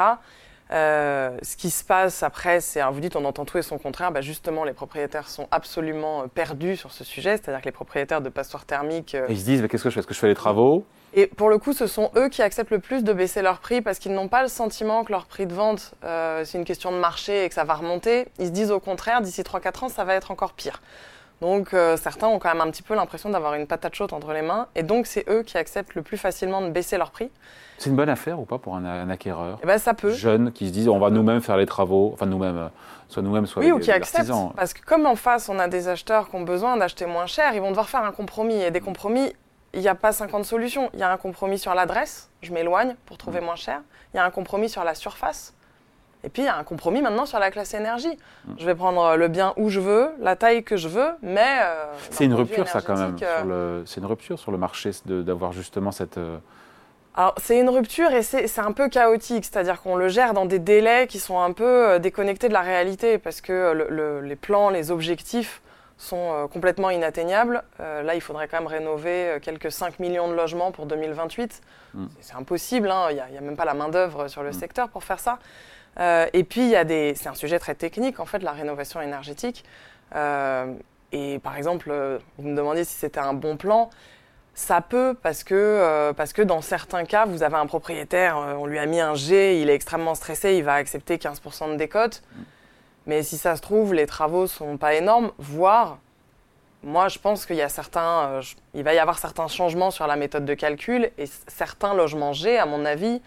Euh, 0.72 1.36
ce 1.42 1.58
qui 1.58 1.72
se 1.72 1.84
passe 1.84 2.22
après, 2.22 2.62
c'est, 2.62 2.82
vous 2.92 3.00
dites 3.00 3.16
on 3.16 3.26
entend 3.26 3.44
tout 3.44 3.58
et 3.58 3.64
son 3.64 3.80
contraire, 3.80 4.12
bah 4.12 4.22
justement 4.22 4.64
les 4.64 4.74
propriétaires 4.74 5.28
sont 5.28 5.48
absolument 5.50 6.22
euh, 6.22 6.28
perdus 6.28 6.78
sur 6.78 6.92
ce 6.92 7.04
sujet, 7.04 7.38
c'est-à-dire 7.38 7.62
que 7.62 7.66
les 7.66 7.72
propriétaires 7.72 8.22
de 8.22 8.30
passoires 8.30 8.66
thermiques... 8.66 9.16
Euh, 9.16 9.26
ils 9.30 9.40
se 9.40 9.46
disent 9.46 9.68
qu'est-ce 9.68 9.84
que 9.84 9.90
je 9.90 9.96
fais? 9.96 10.00
Est-ce 10.02 10.08
que 10.08 10.14
je 10.14 10.20
fais 10.20 10.28
les 10.28 10.36
travaux? 10.36 10.86
Et 11.16 11.26
pour 11.26 11.50
le 11.50 11.58
coup, 11.58 11.74
ce 11.74 11.88
sont 11.88 12.12
eux 12.16 12.30
qui 12.30 12.44
acceptent 12.44 12.70
le 12.70 12.78
plus 12.78 13.04
de 13.04 13.14
baisser 13.14 13.42
leur 13.42 13.60
prix 13.60 13.82
parce 13.82 13.98
qu'ils 13.98 14.14
n'ont 14.14 14.28
pas 14.28 14.44
le 14.44 14.48
sentiment 14.48 15.04
que 15.04 15.12
leur 15.12 15.26
prix 15.26 15.48
de 15.48 15.56
vente, 15.56 15.96
c'est 16.04 16.56
une 16.56 16.66
question 16.66 16.92
de 16.92 16.98
marché 16.98 17.46
et 17.46 17.50
que 17.50 17.56
ça 17.56 17.64
va 17.64 17.74
remonter. 17.74 18.28
Ils 18.38 18.46
se 18.46 18.52
disent 18.52 18.70
au 18.70 18.80
contraire, 18.80 19.22
d'ici 19.22 19.42
3-4 19.42 19.86
ans, 19.86 19.90
ça 19.90 20.04
va 20.04 20.14
être 20.14 20.30
encore 20.30 20.54
pire. 20.54 20.84
Donc 21.42 21.70
certains 21.96 22.28
ont 22.28 22.38
quand 22.40 22.50
même 22.50 22.62
un 22.62 22.70
petit 22.70 22.84
peu 22.84 22.96
l'impression 22.96 23.30
d'avoir 23.30 23.54
une 23.54 23.66
patate 23.66 23.96
chaude 23.96 24.14
entre 24.14 24.34
les 24.34 24.42
mains, 24.42 24.68
et 24.76 24.84
donc 24.84 25.08
c'est 25.08 25.28
eux 25.30 25.44
qui 25.44 25.58
acceptent 25.58 25.96
le 25.96 26.02
plus 26.02 26.18
facilement 26.18 26.62
de 26.62 26.70
baisser 26.70 26.98
leur 26.98 27.12
prix. 27.12 27.32
C'est 27.80 27.90
une 27.90 27.96
bonne 27.96 28.10
affaire 28.10 28.38
ou 28.40 28.46
pas 28.46 28.58
pour 28.58 28.76
un, 28.76 29.10
acquéreur 29.10 29.58
eh 29.64 29.66
ben, 29.66 29.78
ça 29.78 29.94
peut. 29.94 30.12
Jeune 30.12 30.52
qui 30.52 30.68
se 30.68 30.74
disent 30.74 30.90
on 30.90 31.00
va 31.00 31.10
nous-mêmes 31.10 31.40
faire 31.40 31.56
les 31.56 31.66
travaux, 31.66 32.12
enfin 32.14 32.26
nous-mêmes, 32.26 32.58
euh, 32.58 32.68
soit 33.08 33.24
nous-mêmes, 33.24 33.46
soit 33.46 33.64
oui, 33.64 33.72
ou 33.72 33.80
qui 33.80 33.92
acceptent. 33.92 34.30
Parce 34.58 34.74
que 34.74 34.84
comme 34.84 35.06
en 35.06 35.16
face 35.16 35.48
on 35.48 35.58
a 35.60 35.70
des 35.70 35.88
acheteurs 35.88 36.30
qui 36.30 36.36
ont 36.36 36.42
besoin 36.42 36.76
d'acheter 36.76 37.06
moins 37.06 37.26
cher, 37.26 37.54
ils 37.54 37.62
vont 37.62 37.70
devoir 37.70 37.88
faire 37.88 38.04
un 38.04 38.12
compromis. 38.12 38.62
Et 38.62 38.70
des 38.70 38.82
compromis, 38.82 39.34
il 39.74 39.80
n'y 39.80 39.88
a 39.88 39.96
pas 39.96 40.12
50 40.12 40.44
solutions. 40.44 40.90
Il 40.94 41.00
y 41.00 41.04
a 41.04 41.12
un 41.12 41.18
compromis 41.18 41.58
sur 41.58 41.74
l'adresse, 41.74 42.30
je 42.42 42.52
m'éloigne 42.52 42.96
pour 43.06 43.18
trouver 43.18 43.40
mm. 43.40 43.46
moins 43.46 43.56
cher. 43.56 43.82
Il 44.14 44.18
y 44.18 44.20
a 44.20 44.26
un 44.26 44.32
compromis 44.32 44.68
sur 44.68 44.84
la 44.84 44.94
surface. 44.94 45.54
Et 46.24 46.30
puis 46.30 46.42
il 46.42 46.46
y 46.46 46.50
a 46.50 46.58
un 46.58 46.64
compromis 46.64 47.02
maintenant 47.02 47.26
sur 47.26 47.40
la 47.40 47.50
classe 47.52 47.74
énergie. 47.74 48.18
Mm. 48.46 48.54
Je 48.58 48.66
vais 48.66 48.76
prendre 48.76 49.16
le 49.16 49.28
bien 49.28 49.54
où 49.58 49.70
je 49.70 49.80
veux, 49.80 50.10
la 50.20 50.36
taille 50.36 50.64
que 50.64 50.78
je 50.78 50.88
veux, 50.88 51.10
mais. 51.22 51.60
Euh, 51.62 51.86
c'est 52.10 52.26
une 52.26 52.34
rupture, 52.34 52.68
ça, 52.68 52.82
quand 52.82 52.98
même. 52.98 53.16
Euh, 53.22 53.84
c'est 53.86 54.02
une 54.02 54.08
rupture 54.08 54.38
sur 54.40 54.52
le 54.52 54.58
marché 54.58 54.92
d'avoir 55.06 55.54
justement 55.54 55.92
cette. 55.92 56.20
Alors, 57.16 57.36
c'est 57.38 57.60
une 57.60 57.70
rupture 57.70 58.14
et 58.14 58.22
c'est 58.22 58.60
un 58.60 58.72
peu 58.72 58.88
chaotique, 58.88 59.44
c'est-à-dire 59.44 59.82
qu'on 59.82 59.98
le 59.98 60.08
gère 60.08 60.34
dans 60.34 60.46
des 60.46 60.60
délais 60.60 61.08
qui 61.08 61.20
sont 61.20 61.40
un 61.40 61.52
peu 61.52 61.66
euh, 61.66 62.00
déconnectés 62.00 62.48
de 62.48 62.54
la 62.54 62.62
réalité 62.62 63.18
parce 63.18 63.42
que 63.42 64.22
les 64.24 64.36
plans, 64.36 64.70
les 64.70 64.90
objectifs 64.90 65.62
sont 66.00 66.34
euh, 66.34 66.48
complètement 66.48 66.90
inatteignables. 66.90 67.64
Euh, 67.80 68.02
là, 68.02 68.16
il 68.16 68.22
faudrait 68.22 68.48
quand 68.48 68.58
même 68.58 68.68
rénover 68.68 69.38
quelques 69.42 69.72
5 69.72 70.00
millions 70.00 70.28
de 70.28 70.34
logements 70.34 70.72
pour 70.72 70.88
2028. 70.88 71.62
Mm. 71.94 72.06
C'est 72.22 72.36
impossible, 72.36 72.90
hein. 72.90 73.08
il 73.12 73.16
n'y 73.32 73.38
a, 73.38 73.42
même 73.42 73.56
pas 73.56 73.66
la 73.66 73.76
main-d'œuvre 73.76 74.28
sur 74.28 74.42
le 74.42 74.50
mm. 74.50 74.54
secteur 74.54 74.90
pour 74.90 75.04
faire 75.04 75.20
ça. 75.20 75.40
et 76.34 76.44
puis, 76.44 76.74
c'est 77.16 77.28
un 77.28 77.36
sujet 77.36 77.60
très 77.60 77.76
technique, 77.76 78.20
en 78.20 78.26
fait, 78.26 78.40
la 78.40 78.52
rénovation 78.52 79.02
énergétique. 79.02 79.64
et 81.12 81.40
par 81.40 81.58
exemple, 81.58 82.20
vous 82.38 82.48
me 82.48 82.56
demandiez 82.56 82.86
si 82.86 82.96
c'était 82.96 83.20
un 83.20 83.34
bon 83.34 83.58
plan. 83.58 83.90
Ça 84.60 84.82
peut 84.82 85.16
parce 85.24 85.46
que, 85.46 85.56
euh, 85.56 86.12
parce 86.12 86.34
que 86.34 86.42
dans 86.42 86.62
certains 86.62 87.06
cas, 87.06 87.26
vous 87.26 87.44
avez 87.44 87.56
un 87.56 87.66
propriétaire, 87.66 88.38
euh, 88.38 88.54
on 88.56 88.66
lui 88.66 88.78
a 88.78 88.86
mis 88.86 89.00
un 89.00 89.16
G, 89.16 89.62
il 89.62 89.70
est 89.70 89.74
extrêmement 89.74 90.16
stressé, 90.16 90.56
il 90.56 90.66
va 90.66 90.74
accepter 90.74 91.16
15% 91.16 91.72
de 91.72 91.76
décote. 91.78 92.22
Mais 93.06 93.24
si 93.24 93.38
ça 93.38 93.56
se 93.56 93.62
trouve, 93.62 93.94
les 93.94 94.06
travaux 94.06 94.48
sont 94.48 94.78
pas 94.78 94.94
énormes, 94.94 95.32
voire, 95.38 95.98
moi 96.84 97.08
je 97.08 97.20
pense 97.20 97.46
qu'il 97.46 97.56
y 97.56 97.62
a 97.62 97.70
certains, 97.70 98.30
euh, 98.30 98.42
il 98.74 98.84
va 98.84 98.94
y 98.94 99.00
avoir 99.00 99.18
certains 99.18 99.48
changements 99.48 99.92
sur 99.92 100.06
la 100.08 100.16
méthode 100.16 100.46
de 100.46 100.54
calcul 100.54 101.12
et 101.18 101.26
certains 101.48 101.94
logements 101.94 102.34
G, 102.34 102.58
à 102.58 102.66
mon 102.66 102.86
avis, 102.86 103.22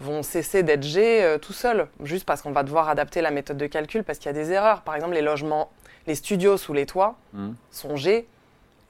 vont 0.00 0.22
cesser 0.22 0.62
d'être 0.62 0.82
G 0.82 1.36
tout 1.40 1.52
seuls, 1.52 1.86
juste 2.02 2.24
parce 2.24 2.42
qu'on 2.42 2.50
va 2.50 2.64
devoir 2.64 2.88
adapter 2.88 3.20
la 3.20 3.30
méthode 3.30 3.58
de 3.58 3.66
calcul 3.66 4.02
parce 4.02 4.18
qu'il 4.18 4.26
y 4.26 4.30
a 4.30 4.32
des 4.32 4.50
erreurs. 4.50 4.82
Par 4.82 4.96
exemple, 4.96 5.14
les 5.14 5.22
logements, 5.22 5.70
les 6.08 6.16
studios 6.16 6.56
sous 6.56 6.72
les 6.72 6.86
toits 6.86 7.14
mmh. 7.34 7.50
sont 7.70 7.96
G 7.96 8.26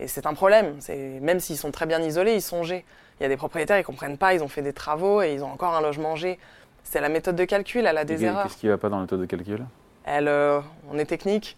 et 0.00 0.08
c'est 0.08 0.26
un 0.26 0.34
problème. 0.34 0.78
Même 1.20 1.38
s'ils 1.40 1.58
sont 1.58 1.70
très 1.70 1.86
bien 1.86 2.00
isolés, 2.00 2.34
ils 2.34 2.42
sont 2.42 2.62
G. 2.62 2.84
Il 3.20 3.22
y 3.22 3.26
a 3.26 3.28
des 3.28 3.36
propriétaires, 3.36 3.76
ils 3.76 3.82
ne 3.82 3.86
comprennent 3.86 4.18
pas, 4.18 4.34
ils 4.34 4.42
ont 4.42 4.48
fait 4.48 4.62
des 4.62 4.72
travaux 4.72 5.22
et 5.22 5.34
ils 5.34 5.44
ont 5.44 5.52
encore 5.52 5.74
un 5.74 5.80
logement 5.80 6.16
G. 6.16 6.38
C'est 6.82 7.00
la 7.00 7.08
méthode 7.08 7.36
de 7.36 7.44
calcul, 7.44 7.86
elle 7.86 7.98
a 7.98 8.04
des 8.04 8.24
erreurs. 8.24 8.44
Qu'est-ce 8.44 8.56
qui 8.56 8.68
va 8.68 8.78
pas 8.78 8.88
dans 8.88 8.96
la 8.96 9.02
méthode 9.02 9.20
de 9.20 9.26
calcul? 9.26 9.64
Elle, 10.04 10.28
euh, 10.28 10.60
on 10.90 10.98
est 10.98 11.04
technique. 11.04 11.56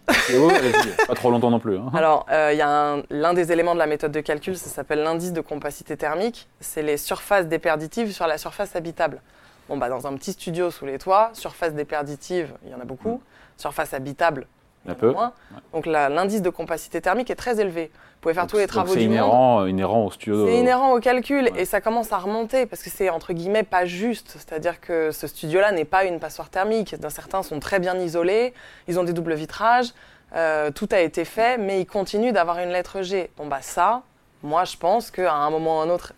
pas 1.07 1.15
trop 1.15 1.31
longtemps 1.31 1.51
non 1.51 1.59
plus. 1.59 1.77
Hein. 1.77 1.91
Alors, 1.93 2.25
euh, 2.31 2.51
il 2.53 2.57
y 2.57 2.61
a 2.61 2.97
l'un 3.09 3.33
des 3.33 3.51
éléments 3.51 3.73
de 3.73 3.79
la 3.79 3.87
méthode 3.87 4.11
de 4.11 4.21
calcul, 4.21 4.57
ça 4.57 4.69
s'appelle 4.69 4.99
l'indice 4.99 5.33
de 5.33 5.41
compacité 5.41 5.97
thermique. 5.97 6.47
C'est 6.59 6.83
les 6.83 6.97
surfaces 6.97 7.47
déperditives 7.47 8.11
sur 8.11 8.27
la 8.27 8.37
surface 8.37 8.75
habitable. 8.75 9.21
Bon, 9.67 9.77
bah, 9.77 9.89
dans 9.89 10.05
un 10.05 10.13
petit 10.15 10.33
studio 10.33 10.69
sous 10.69 10.85
les 10.85 10.99
toits, 10.99 11.31
surface 11.33 11.73
déperditive, 11.73 12.53
il 12.65 12.71
y 12.71 12.75
en 12.75 12.79
a 12.79 12.85
beaucoup. 12.85 13.15
Mm. 13.15 13.19
Surface 13.57 13.93
habitable, 13.93 14.47
un 14.87 14.93
peu. 14.93 15.11
Moins. 15.11 15.33
Donc 15.73 15.85
l'indice 15.85 16.41
de 16.41 16.49
compacité 16.49 17.01
thermique 17.01 17.29
est 17.29 17.35
très 17.35 17.59
élevé 17.59 17.91
pouvez 18.25 18.33
faire 18.33 18.47
tous 18.47 18.57
les 18.57 18.65
travaux 18.65 18.95
du 18.95 19.03
inhérent, 19.03 19.63
C'est 19.63 19.69
inhérent 19.69 20.05
au 20.05 20.09
studio. 20.09 20.47
C'est 20.47 20.57
inhérent 20.57 20.93
au 20.93 20.99
calcul 20.99 21.51
et 21.55 21.65
ça 21.65 21.79
commence 21.79 22.11
à 22.11 22.17
remonter 22.17 22.65
parce 22.65 22.81
que 22.81 22.89
c'est 22.89 23.11
entre 23.11 23.33
guillemets 23.33 23.61
pas 23.61 23.85
juste. 23.85 24.31
C'est-à-dire 24.39 24.81
que 24.81 25.11
ce 25.11 25.27
studio-là 25.27 25.71
n'est 25.71 25.85
pas 25.85 26.05
une 26.05 26.19
passoire 26.19 26.49
thermique. 26.49 26.95
Certains 27.09 27.43
sont 27.43 27.59
très 27.59 27.79
bien 27.79 27.95
isolés, 27.99 28.55
ils 28.87 28.99
ont 28.99 29.03
des 29.03 29.13
doubles 29.13 29.35
vitrages, 29.35 29.93
euh, 30.35 30.71
tout 30.71 30.89
a 30.91 31.01
été 31.01 31.23
fait, 31.23 31.59
mais 31.59 31.81
ils 31.81 31.85
continuent 31.85 32.33
d'avoir 32.33 32.57
une 32.57 32.69
lettre 32.69 33.03
G. 33.03 33.29
Bon 33.37 33.45
bah 33.45 33.61
ça, 33.61 34.01
moi 34.41 34.63
je 34.65 34.75
pense 34.75 35.11
qu'à 35.11 35.31
un 35.31 35.51
moment 35.51 35.77
ou 35.77 35.81
à 35.81 35.83
un 35.83 35.89
autre, 35.89 36.13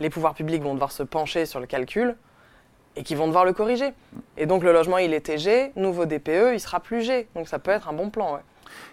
les 0.00 0.08
pouvoirs 0.08 0.34
publics 0.34 0.62
vont 0.62 0.72
devoir 0.72 0.90
se 0.90 1.02
pencher 1.02 1.44
sur 1.44 1.60
le 1.60 1.66
calcul 1.66 2.16
et 2.96 3.02
qu'ils 3.02 3.16
vont 3.16 3.26
devoir 3.26 3.44
le 3.44 3.52
corriger. 3.52 3.92
Et 4.36 4.46
donc 4.46 4.62
le 4.62 4.72
logement 4.72 4.98
il 4.98 5.14
était 5.14 5.38
G, 5.38 5.72
nouveau 5.76 6.06
DPE, 6.06 6.54
il 6.54 6.60
sera 6.60 6.80
plus 6.80 7.02
G. 7.02 7.28
Donc 7.34 7.48
ça 7.48 7.58
peut 7.58 7.70
être 7.70 7.88
un 7.88 7.92
bon 7.92 8.10
plan. 8.10 8.34
Ouais. 8.34 8.40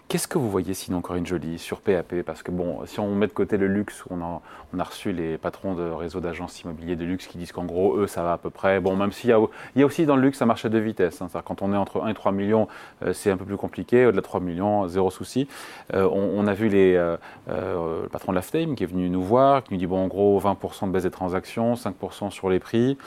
Qu'est-ce 0.09 0.27
que 0.27 0.39
vous 0.39 0.49
voyez 0.49 0.73
sinon, 0.73 1.01
Corinne 1.01 1.27
Jolie, 1.27 1.59
sur 1.59 1.81
PAP 1.81 2.23
Parce 2.25 2.41
que 2.41 2.49
bon, 2.49 2.83
si 2.87 2.99
on 2.99 3.13
met 3.13 3.27
de 3.27 3.31
côté 3.31 3.57
le 3.57 3.67
luxe, 3.67 4.03
on 4.09 4.21
a, 4.21 4.41
on 4.73 4.79
a 4.79 4.83
reçu 4.83 5.11
les 5.11 5.37
patrons 5.37 5.75
de 5.75 5.83
réseaux 5.83 6.19
d'agences 6.19 6.61
immobiliers 6.63 6.95
de 6.95 7.05
luxe 7.05 7.27
qui 7.27 7.37
disent 7.37 7.51
qu'en 7.51 7.65
gros, 7.65 7.95
eux, 7.95 8.07
ça 8.07 8.23
va 8.23 8.33
à 8.33 8.37
peu 8.39 8.49
près. 8.49 8.79
Bon, 8.79 8.95
même 8.95 9.11
s'il 9.11 9.29
y 9.29 9.33
a, 9.33 9.39
il 9.75 9.79
y 9.79 9.83
a 9.83 9.85
aussi 9.85 10.07
dans 10.07 10.15
le 10.15 10.23
luxe 10.23 10.41
un 10.41 10.47
marché 10.47 10.67
de 10.67 10.79
vitesse. 10.79 11.21
Hein, 11.21 11.27
quand 11.45 11.61
on 11.61 11.73
est 11.73 11.77
entre 11.77 12.01
1 12.01 12.07
et 12.07 12.13
3 12.15 12.31
millions, 12.31 12.67
euh, 13.03 13.13
c'est 13.13 13.29
un 13.29 13.37
peu 13.37 13.45
plus 13.45 13.57
compliqué. 13.57 14.07
Au-delà 14.07 14.21
de 14.21 14.25
3 14.25 14.39
millions, 14.39 14.87
zéro 14.87 15.11
souci. 15.11 15.47
Euh, 15.93 16.09
on, 16.11 16.47
a 16.47 16.55
vu 16.55 16.69
les, 16.69 16.95
euh, 16.95 17.17
le 17.47 18.09
patron 18.09 18.31
de 18.31 18.35
la 18.35 18.41
FTAME 18.41 18.73
qui 18.73 18.85
est 18.85 18.87
venu 18.87 19.11
nous 19.11 19.21
voir, 19.21 19.63
qui 19.63 19.73
nous 19.73 19.79
dit, 19.79 19.85
bon, 19.85 20.05
en 20.05 20.07
gros, 20.07 20.41
20% 20.41 20.87
de 20.87 20.91
baisse 20.91 21.03
des 21.03 21.11
transactions, 21.11 21.75
5% 21.75 22.31
sur 22.31 22.49
les 22.49 22.59
prix. 22.59 22.97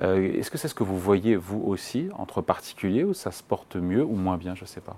Est-ce 0.00 0.50
que 0.50 0.58
c'est 0.58 0.68
ce 0.68 0.74
que 0.74 0.82
vous 0.82 0.98
voyez, 0.98 1.36
vous 1.36 1.62
aussi, 1.66 2.08
entre 2.18 2.42
particuliers, 2.42 3.04
ou 3.04 3.14
ça 3.14 3.30
se 3.30 3.42
porte 3.42 3.76
mieux 3.76 4.02
ou 4.02 4.14
moins 4.14 4.36
bien, 4.36 4.54
je 4.54 4.62
ne 4.62 4.66
sais 4.66 4.80
pas? 4.80 4.96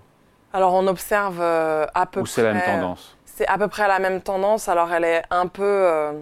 Alors 0.57 0.73
on 0.73 0.87
observe 0.87 1.39
euh, 1.41 1.87
à 1.95 2.07
peu 2.07 2.21
Ou 2.21 2.27
c'est 2.27 2.43
la 2.43 2.55
même 2.55 2.63
tendance? 2.65 3.17
C'est 3.27 3.47
à 3.47 3.59
peu 3.59 3.69
près 3.69 3.87
la 3.89 3.99
même 3.99 4.23
tendance. 4.23 4.71
Alors 4.71 4.91
elle 4.91 5.05
est 5.05 5.23
un 5.31 5.49
peu, 5.49 5.63
euh, 5.63 6.13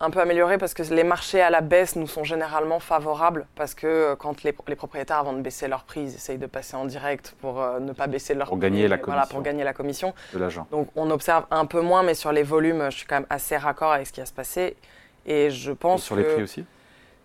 un 0.00 0.10
peu 0.10 0.18
améliorée 0.18 0.58
parce 0.58 0.74
que 0.74 0.82
les 0.82 1.04
marchés 1.04 1.40
à 1.40 1.50
la 1.50 1.60
baisse 1.60 1.94
nous 1.94 2.08
sont 2.08 2.24
généralement 2.24 2.80
favorables 2.80 3.46
parce 3.54 3.76
que 3.76 3.86
euh, 3.86 4.16
quand 4.16 4.42
les, 4.42 4.52
propriétaires 4.52 5.18
avant 5.18 5.34
de 5.34 5.40
baisser 5.40 5.68
leur 5.68 5.84
prix, 5.84 6.00
ils 6.00 6.14
essayent 6.16 6.36
de 6.36 6.46
passer 6.46 6.76
en 6.76 6.84
direct 6.84 7.36
pour 7.40 7.64
ne 7.80 7.92
pas 7.92 8.08
baisser 8.08 8.34
leur 8.34 8.48
pour 8.48 8.58
gagner 8.58 8.88
la 8.88 8.98
commission. 8.98 9.12
Voilà, 9.12 9.26
pour 9.28 9.42
gagner 9.42 9.62
la 9.62 9.72
commission. 9.72 10.14
De 10.32 10.40
l'agent. 10.40 10.66
Donc 10.72 10.88
on 10.96 11.08
observe 11.12 11.44
un 11.52 11.66
peu 11.66 11.80
moins, 11.80 12.02
mais 12.02 12.14
sur 12.14 12.32
les 12.32 12.42
volumes, 12.42 12.86
je 12.90 12.96
suis 12.96 13.06
quand 13.06 13.20
même 13.20 13.26
assez 13.30 13.56
raccord 13.56 13.92
avec 13.92 14.08
ce 14.08 14.12
qui 14.12 14.18
va 14.18 14.26
se 14.26 14.32
passer. 14.32 14.76
Et 15.26 15.50
je 15.50 15.70
pense 15.70 16.02
sur 16.02 16.16
les 16.16 16.24
prix 16.24 16.42
aussi? 16.42 16.64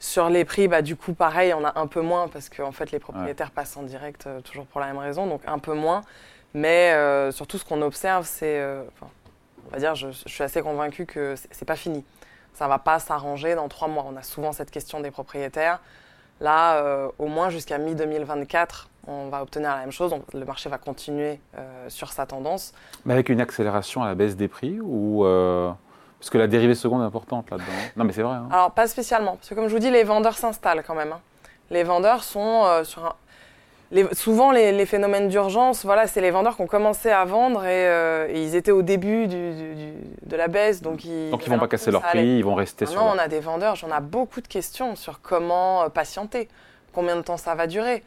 Sur 0.01 0.29
les 0.29 0.45
prix, 0.45 0.67
bah, 0.67 0.81
du 0.81 0.95
coup, 0.95 1.13
pareil, 1.13 1.53
on 1.53 1.63
a 1.63 1.79
un 1.79 1.85
peu 1.85 2.01
moins 2.01 2.27
parce 2.27 2.49
qu'en 2.49 2.71
fait, 2.71 2.91
les 2.91 2.97
propriétaires 2.97 3.51
passent 3.51 3.77
en 3.77 3.83
direct 3.83 4.27
toujours 4.43 4.65
pour 4.65 4.81
la 4.81 4.87
même 4.87 4.97
raison, 4.97 5.27
donc 5.27 5.41
un 5.45 5.59
peu 5.59 5.75
moins. 5.75 6.01
Mais 6.55 6.91
euh, 6.93 7.31
surtout, 7.31 7.59
ce 7.59 7.63
qu'on 7.63 7.83
observe, 7.83 8.25
c'est. 8.25 8.59
Euh, 8.59 8.81
on 9.67 9.73
va 9.73 9.77
dire, 9.77 9.93
je, 9.93 10.07
suis 10.09 10.43
assez 10.43 10.63
convaincue 10.63 11.05
que 11.05 11.35
c'est 11.51 11.65
pas 11.65 11.75
fini. 11.75 12.03
Ça 12.55 12.67
va 12.67 12.79
pas 12.79 12.97
s'arranger 12.97 13.53
dans 13.53 13.67
trois 13.67 13.87
mois. 13.87 14.03
On 14.11 14.17
a 14.17 14.23
souvent 14.23 14.51
cette 14.51 14.71
question 14.71 15.01
des 15.01 15.11
propriétaires. 15.11 15.79
Là, 16.41 17.07
au 17.19 17.27
moins 17.27 17.51
jusqu'à 17.51 17.77
mi-2024, 17.77 18.87
on 19.05 19.29
va 19.29 19.43
obtenir 19.43 19.69
la 19.69 19.81
même 19.81 19.91
chose. 19.91 20.13
le 20.33 20.43
marché 20.43 20.67
va 20.67 20.79
continuer 20.79 21.39
sur 21.87 22.11
sa 22.11 22.25
tendance. 22.25 22.73
Mais 23.05 23.13
avec 23.13 23.29
une 23.29 23.39
accélération 23.39 24.01
à 24.01 24.07
la 24.07 24.15
baisse 24.15 24.35
des 24.35 24.47
prix 24.47 24.79
ou 24.81 25.23
parce 26.21 26.29
que 26.29 26.37
la 26.37 26.45
dérivée 26.45 26.75
seconde 26.75 27.01
est 27.01 27.05
importante 27.05 27.49
là-dedans. 27.49 27.65
Non, 27.95 28.05
mais 28.05 28.13
c'est 28.13 28.21
vrai. 28.21 28.35
Hein. 28.35 28.47
Alors, 28.51 28.69
pas 28.69 28.85
spécialement. 28.85 29.37
Parce 29.37 29.49
que, 29.49 29.55
comme 29.55 29.67
je 29.67 29.73
vous 29.73 29.79
dis, 29.79 29.89
les 29.89 30.03
vendeurs 30.03 30.37
s'installent 30.37 30.83
quand 30.85 30.93
même. 30.93 31.13
Hein. 31.13 31.19
Les 31.71 31.81
vendeurs 31.81 32.23
sont 32.23 32.63
euh, 32.65 32.83
sur 32.83 33.03
un. 33.03 33.15
souvent, 34.11 34.51
les, 34.51 34.85
phénomènes 34.85 35.29
d'urgence, 35.29 35.83
voilà, 35.83 36.05
c'est 36.05 36.21
les 36.21 36.29
vendeurs 36.29 36.57
qui 36.57 36.61
ont 36.61 36.67
commencé 36.67 37.09
à 37.09 37.25
vendre 37.25 37.65
et, 37.65 37.87
euh, 37.87 38.31
ils 38.31 38.55
étaient 38.55 38.71
au 38.71 38.83
début 38.83 39.25
de 39.25 40.35
la 40.35 40.47
baisse. 40.47 40.83
Donc, 40.83 41.05
ils 41.05 41.31
ne 41.31 41.49
vont 41.49 41.57
pas 41.57 41.67
casser 41.67 41.89
leur 41.89 42.03
prix, 42.03 42.37
ils 42.37 42.45
vont 42.45 42.53
rester 42.53 42.85
sur. 42.85 43.01
Non, 43.01 43.13
on 43.15 43.17
a 43.17 43.27
des 43.27 43.39
vendeurs, 43.39 43.75
j'en 43.75 43.87
ai 43.87 43.99
beaucoup 43.99 44.41
de 44.41 44.47
questions 44.47 44.95
sur 44.95 45.21
comment 45.21 45.81
euh, 45.81 45.89
patienter, 45.89 46.49
combien 46.93 47.15
de 47.15 47.21
temps 47.21 47.37
ça 47.37 47.55
va 47.55 47.65
durer. 47.65 48.03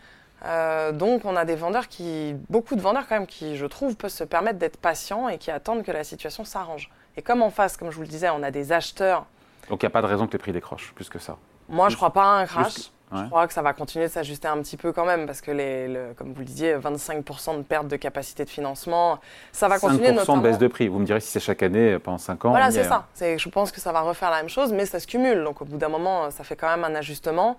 donc, 0.93 1.23
on 1.25 1.35
a 1.35 1.45
des 1.45 1.57
vendeurs 1.57 1.89
qui, 1.89 2.37
beaucoup 2.49 2.77
de 2.77 2.81
vendeurs 2.81 3.09
quand 3.09 3.17
même, 3.17 3.27
qui, 3.27 3.57
je 3.57 3.67
trouve, 3.67 3.97
peuvent 3.97 4.09
se 4.09 4.23
permettre 4.23 4.61
d'être 4.61 4.77
patients 4.77 5.29
et 5.29 5.39
qui 5.39 5.51
attendent 5.51 5.83
que 5.83 5.91
la 5.91 6.05
situation 6.05 6.45
s'arrange. 6.45 6.91
Et 7.17 7.23
comme 7.23 7.43
en 7.43 7.51
face, 7.51 7.77
comme 7.77 7.91
je 7.91 7.97
vous 7.97 8.03
le 8.03 8.09
disais, 8.09 8.29
on 8.31 8.43
a 8.43 8.51
des 8.51 8.73
acheteurs. 8.73 9.27
Donc 9.69 9.83
il 9.83 9.87
n'y 9.87 9.89
a 9.89 9.91
pas 9.91 10.03
de 10.03 10.07
raison 10.07 10.27
que 10.27 10.33
les 10.33 10.39
prix 10.39 10.53
décrochent 10.53 10.93
plus 10.95 11.09
que 11.09 11.19
ça 11.19 11.37
Moi, 11.69 11.89
je 11.89 11.95
ne 11.95 11.97
crois 11.97 12.13
pas 12.13 12.25
à 12.25 12.41
un 12.41 12.47
crash. 12.47 12.91
Je 13.13 13.27
crois 13.27 13.47
que 13.47 13.53
ça 13.53 13.63
va 13.63 13.73
continuer 13.75 14.07
de 14.07 14.11
s'ajuster 14.11 14.49
un 14.49 14.57
petit 14.61 14.77
peu 14.77 14.93
quand 14.93 15.05
même, 15.05 15.25
parce 15.25 15.41
que, 15.41 15.53
les, 15.53 16.13
comme 16.17 16.33
vous 16.33 16.41
le 16.41 16.45
disiez, 16.45 16.75
25% 16.75 17.59
de 17.59 17.63
perte 17.63 17.87
de 17.87 17.95
capacité 17.95 18.45
de 18.45 18.51
financement, 18.51 19.21
ça 19.53 19.69
va 19.69 19.79
continuer. 19.79 20.11
5% 20.11 20.39
de 20.39 20.43
baisse 20.43 20.59
de 20.59 20.67
prix. 20.67 20.89
Vous 20.89 20.99
me 20.99 21.05
direz 21.07 21.21
si 21.21 21.31
c'est 21.31 21.39
chaque 21.39 21.63
année 21.63 21.99
pendant 22.01 22.19
5 22.19 22.45
ans. 22.45 22.51
Voilà, 22.51 22.73
c'est 22.73 22.85
ça. 22.85 23.07
Je 23.21 23.49
pense 23.49 23.71
que 23.71 23.81
ça 23.81 23.93
va 23.93 24.01
refaire 24.01 24.31
la 24.31 24.39
même 24.39 24.49
chose, 24.49 24.73
mais 24.73 24.85
ça 24.85 24.99
se 24.99 25.07
cumule. 25.07 25.45
Donc 25.45 25.63
au 25.63 25.65
bout 25.65 25.77
d'un 25.77 25.89
moment, 25.89 26.31
ça 26.33 26.43
fait 26.43 26.57
quand 26.57 26.69
même 26.69 26.83
un 26.83 26.97
ajustement. 26.97 27.57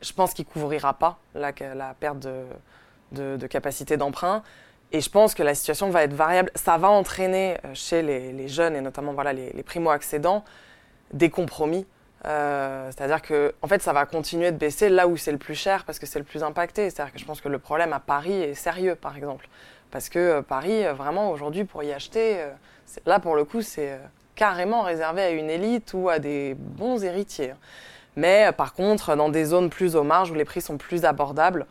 Je 0.00 0.12
pense 0.12 0.32
qu'il 0.32 0.46
ne 0.46 0.52
couvrira 0.52 0.94
pas 0.94 1.18
la, 1.34 1.52
la 1.74 1.94
perte 1.98 2.20
de, 2.20 2.44
de, 3.12 3.36
de 3.36 3.46
capacité 3.46 3.96
d'emprunt. 3.98 4.42
Et 4.92 5.00
je 5.00 5.10
pense 5.10 5.34
que 5.34 5.42
la 5.42 5.54
situation 5.54 5.90
va 5.90 6.04
être 6.04 6.14
variable. 6.14 6.50
Ça 6.54 6.78
va 6.78 6.88
entraîner 6.88 7.56
euh, 7.64 7.74
chez 7.74 8.02
les, 8.02 8.48
jeunes 8.48 8.76
et 8.76 8.80
notamment 8.80 9.12
voilà, 9.12 9.32
les, 9.32 9.62
primo-accédants 9.62 10.44
des 11.12 11.30
compromis. 11.30 11.86
Euh, 12.24 12.90
c'est-à-dire 12.90 13.22
que 13.22 13.54
en 13.62 13.68
fait, 13.68 13.82
ça 13.82 13.92
va 13.92 14.06
continuer 14.06 14.50
de 14.52 14.56
baisser 14.56 14.88
là 14.88 15.06
où 15.06 15.16
c'est 15.16 15.32
le 15.32 15.38
plus 15.38 15.54
cher 15.54 15.84
parce 15.84 15.98
que 15.98 16.06
c'est 16.06 16.18
le 16.18 16.24
plus 16.24 16.42
impacté. 16.42 16.90
C'est-à-dire 16.90 17.12
que 17.12 17.18
je 17.18 17.24
pense 17.24 17.40
que 17.40 17.48
le 17.48 17.58
problème 17.58 17.92
à 17.92 18.00
Paris 18.00 18.40
est 18.40 18.54
sérieux, 18.54 18.94
par 18.94 19.16
exemple. 19.16 19.48
Parce 19.90 20.08
que 20.08 20.18
euh, 20.18 20.42
Paris, 20.42 20.84
vraiment, 20.94 21.30
aujourd'hui, 21.30 21.64
pour 21.64 21.82
y 21.82 21.92
acheter, 21.92 22.44
là, 23.06 23.18
pour 23.18 23.34
le 23.34 23.44
coup, 23.44 23.62
c'est 23.62 23.98
carrément 24.34 24.82
réservé 24.82 25.22
à 25.22 25.30
une 25.30 25.50
élite 25.50 25.92
ou 25.94 26.08
à 26.08 26.18
des 26.18 26.54
bons 26.54 27.02
héritiers. 27.02 27.54
Mais 28.14 28.50
par 28.56 28.72
contre, 28.72 29.14
dans 29.14 29.28
des 29.28 29.44
zones 29.44 29.68
plus 29.68 29.96
aux 29.96 30.02
marges 30.02 30.30
où 30.30 30.34
les 30.34 30.44
prix 30.44 30.60
sont 30.60 30.78
plus 30.78 31.04
abordables, 31.04 31.66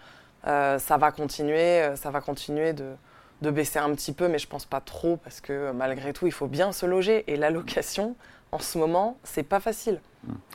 ça 0.45 0.97
va 0.97 1.11
continuer, 1.11 1.95
ça 1.95 2.11
va 2.11 2.21
continuer 2.21 2.73
de, 2.73 2.93
de 3.41 3.51
baisser 3.51 3.79
un 3.79 3.93
petit 3.93 4.13
peu, 4.13 4.27
mais 4.27 4.39
je 4.39 4.47
pense 4.47 4.65
pas 4.65 4.81
trop 4.81 5.17
parce 5.17 5.41
que 5.41 5.71
malgré 5.71 6.13
tout, 6.13 6.27
il 6.27 6.31
faut 6.31 6.47
bien 6.47 6.71
se 6.71 6.85
loger. 6.85 7.23
Et 7.31 7.35
la 7.35 7.49
location, 7.49 8.15
en 8.55 8.59
ce 8.59 8.77
moment, 8.77 9.17
c'est 9.25 9.43
pas 9.43 9.59
facile. 9.59 9.99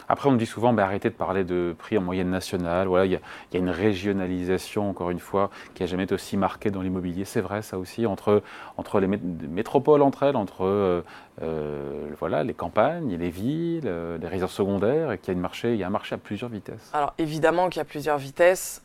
Après, 0.09 0.29
on 0.29 0.33
me 0.33 0.39
dit 0.39 0.47
souvent, 0.47 0.73
bah, 0.73 0.85
arrêtez 0.85 1.11
de 1.11 1.15
parler 1.15 1.45
de 1.45 1.77
prix 1.79 1.99
en 1.99 2.01
moyenne 2.01 2.31
nationale. 2.31 2.89
Voilà, 2.89 3.05
il 3.05 3.13
y, 3.13 3.17
a 3.17 3.59
une 3.59 3.69
régionalisation, 3.69 4.89
encore 4.89 5.11
une 5.11 5.21
fois, 5.21 5.51
qui 5.75 5.83
n'a 5.83 5.87
jamais 5.87 6.05
été 6.05 6.15
aussi 6.15 6.39
marquée 6.39 6.71
dans 6.71 6.81
l'immobilier. 6.81 7.27
C'est 7.27 7.43
vrai, 7.43 7.61
ça 7.61 7.79
aussi, 7.79 8.07
entre, 8.07 8.43
entre 8.79 9.01
les 9.01 9.07
métropoles 9.07 10.01
entre 10.01 10.23
elles, 10.25 10.35
entre 10.35 10.65
euh, 10.65 11.03
euh, 11.43 12.09
voilà, 12.19 12.43
les 12.43 12.55
campagnes, 12.55 13.17
les 13.17 13.29
villes, 13.29 13.85
euh, 13.85 14.17
les 14.17 14.27
résidences 14.27 14.55
secondaires, 14.55 15.13
et 15.13 15.19
qu'il 15.19 15.29
y 15.29 15.31
a, 15.33 15.35
une 15.35 15.41
marché, 15.41 15.75
il 15.75 15.79
y 15.79 15.85
a 15.85 15.87
un 15.87 15.91
marché 15.91 16.15
à 16.15 16.19
plusieurs 16.19 16.51
vitesses. 16.51 16.91
Alors, 16.95 17.13
évidemment 17.19 17.69
qu'il 17.69 17.81
y 17.81 17.83
a 17.83 17.85
plusieurs 17.85 18.19
vitesses. 18.19 18.83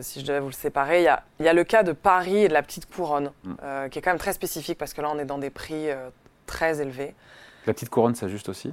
si 0.00 0.20
je 0.20 0.26
devais 0.26 0.40
vous 0.40 0.48
le 0.48 0.52
séparer, 0.52 1.02
il 1.02 1.04
y, 1.04 1.08
a, 1.08 1.22
il 1.40 1.44
y, 1.44 1.48
a, 1.48 1.52
le 1.52 1.64
cas 1.64 1.82
de 1.82 1.92
Paris 1.92 2.38
et 2.38 2.48
de 2.48 2.54
la 2.54 2.62
petite 2.62 2.90
couronne, 2.90 3.30
mm. 3.44 3.90
qui 3.90 3.98
est 3.98 4.02
quand 4.02 4.10
même 4.10 4.18
très 4.18 4.32
spécifique 4.32 4.78
parce 4.78 4.94
que 4.94 5.02
là, 5.02 5.10
on 5.14 5.18
est 5.18 5.26
dans 5.26 5.38
des 5.38 5.50
prix 5.50 5.88
très 6.46 6.80
élevés. 6.80 7.14
La 7.66 7.74
petite 7.74 7.90
couronne 7.90 8.14
s'ajuste 8.14 8.48
aussi? 8.48 8.72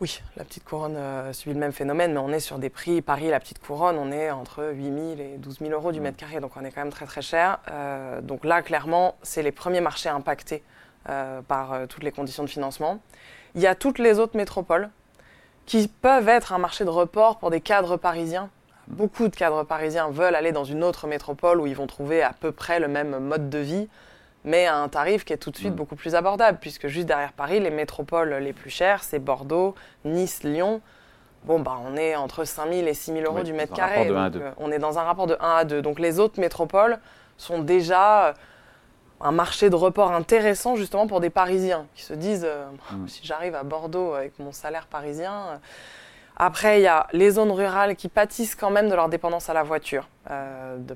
Oui, 0.00 0.20
la 0.36 0.44
petite 0.44 0.64
couronne 0.64 0.96
euh, 0.96 1.32
subit 1.32 1.54
le 1.54 1.60
même 1.60 1.72
phénomène, 1.72 2.12
mais 2.12 2.18
on 2.18 2.28
est 2.28 2.40
sur 2.40 2.58
des 2.58 2.70
prix. 2.70 3.02
Paris, 3.02 3.28
la 3.28 3.40
petite 3.40 3.60
couronne, 3.60 3.96
on 3.96 4.12
est 4.12 4.30
entre 4.30 4.64
8 4.72 4.84
000 4.84 4.96
et 5.18 5.38
12 5.38 5.58
000 5.58 5.70
euros 5.70 5.92
du 5.92 6.00
mm. 6.00 6.02
mètre 6.02 6.16
carré, 6.16 6.40
donc 6.40 6.52
on 6.56 6.64
est 6.64 6.70
quand 6.70 6.82
même 6.82 6.92
très 6.92 7.06
très 7.06 7.22
cher. 7.22 7.58
Euh, 7.70 8.20
donc 8.20 8.44
là, 8.44 8.62
clairement, 8.62 9.16
c'est 9.22 9.42
les 9.42 9.52
premiers 9.52 9.80
marchés 9.80 10.08
impactés 10.08 10.62
euh, 11.08 11.42
par 11.42 11.88
toutes 11.88 12.02
les 12.02 12.12
conditions 12.12 12.44
de 12.44 12.48
financement. 12.48 13.00
Il 13.54 13.60
y 13.60 13.66
a 13.66 13.74
toutes 13.74 13.98
les 13.98 14.18
autres 14.18 14.36
métropoles 14.36 14.90
qui 15.66 15.88
peuvent 15.88 16.28
être 16.28 16.52
un 16.52 16.58
marché 16.58 16.84
de 16.84 16.90
report 16.90 17.38
pour 17.38 17.50
des 17.50 17.60
cadres 17.60 17.96
parisiens. 17.96 18.50
Beaucoup 18.88 19.28
de 19.28 19.36
cadres 19.36 19.64
parisiens 19.64 20.10
veulent 20.10 20.34
aller 20.34 20.52
dans 20.52 20.64
une 20.64 20.82
autre 20.82 21.06
métropole 21.06 21.60
où 21.60 21.66
ils 21.66 21.76
vont 21.76 21.86
trouver 21.86 22.22
à 22.22 22.32
peu 22.32 22.52
près 22.52 22.80
le 22.80 22.88
même 22.88 23.18
mode 23.18 23.50
de 23.50 23.58
vie 23.58 23.88
mais 24.48 24.66
à 24.66 24.76
un 24.78 24.88
tarif 24.88 25.26
qui 25.26 25.34
est 25.34 25.36
tout 25.36 25.50
de 25.50 25.56
suite 25.56 25.72
mm. 25.72 25.76
beaucoup 25.76 25.94
plus 25.94 26.14
abordable, 26.14 26.58
puisque 26.58 26.86
juste 26.88 27.06
derrière 27.06 27.32
Paris, 27.34 27.60
les 27.60 27.70
métropoles 27.70 28.34
les 28.34 28.54
plus 28.54 28.70
chères, 28.70 29.04
c'est 29.04 29.18
Bordeaux, 29.18 29.74
Nice, 30.06 30.42
Lyon. 30.42 30.80
Bon, 31.44 31.60
bah, 31.60 31.78
on 31.86 31.96
est 31.96 32.16
entre 32.16 32.44
5 32.44 32.72
000 32.72 32.86
et 32.86 32.94
6 32.94 33.12
000 33.12 33.24
euros 33.26 33.44
du 33.44 33.52
mètre 33.52 33.74
carré. 33.74 34.08
Euh, 34.08 34.50
on 34.56 34.72
est 34.72 34.78
dans 34.78 34.98
un 34.98 35.02
rapport 35.02 35.26
de 35.26 35.36
1 35.38 35.56
à 35.56 35.64
2. 35.64 35.82
Donc 35.82 36.00
les 36.00 36.18
autres 36.18 36.40
métropoles 36.40 36.98
sont 37.36 37.58
déjà 37.58 38.28
euh, 38.28 38.32
un 39.20 39.32
marché 39.32 39.68
de 39.68 39.76
report 39.76 40.12
intéressant 40.12 40.76
justement 40.76 41.06
pour 41.06 41.20
des 41.20 41.30
Parisiens 41.30 41.86
qui 41.94 42.02
se 42.02 42.14
disent 42.14 42.46
euh, 42.46 42.66
mm. 42.92 43.06
si 43.06 43.20
j'arrive 43.24 43.54
à 43.54 43.64
Bordeaux 43.64 44.14
avec 44.14 44.38
mon 44.38 44.52
salaire 44.52 44.86
parisien. 44.86 45.60
Après, 46.36 46.80
il 46.80 46.84
y 46.84 46.88
a 46.88 47.06
les 47.12 47.32
zones 47.32 47.50
rurales 47.50 47.96
qui 47.96 48.08
pâtissent 48.08 48.54
quand 48.54 48.70
même 48.70 48.88
de 48.88 48.94
leur 48.94 49.10
dépendance 49.10 49.50
à 49.50 49.54
la 49.54 49.64
voiture, 49.64 50.08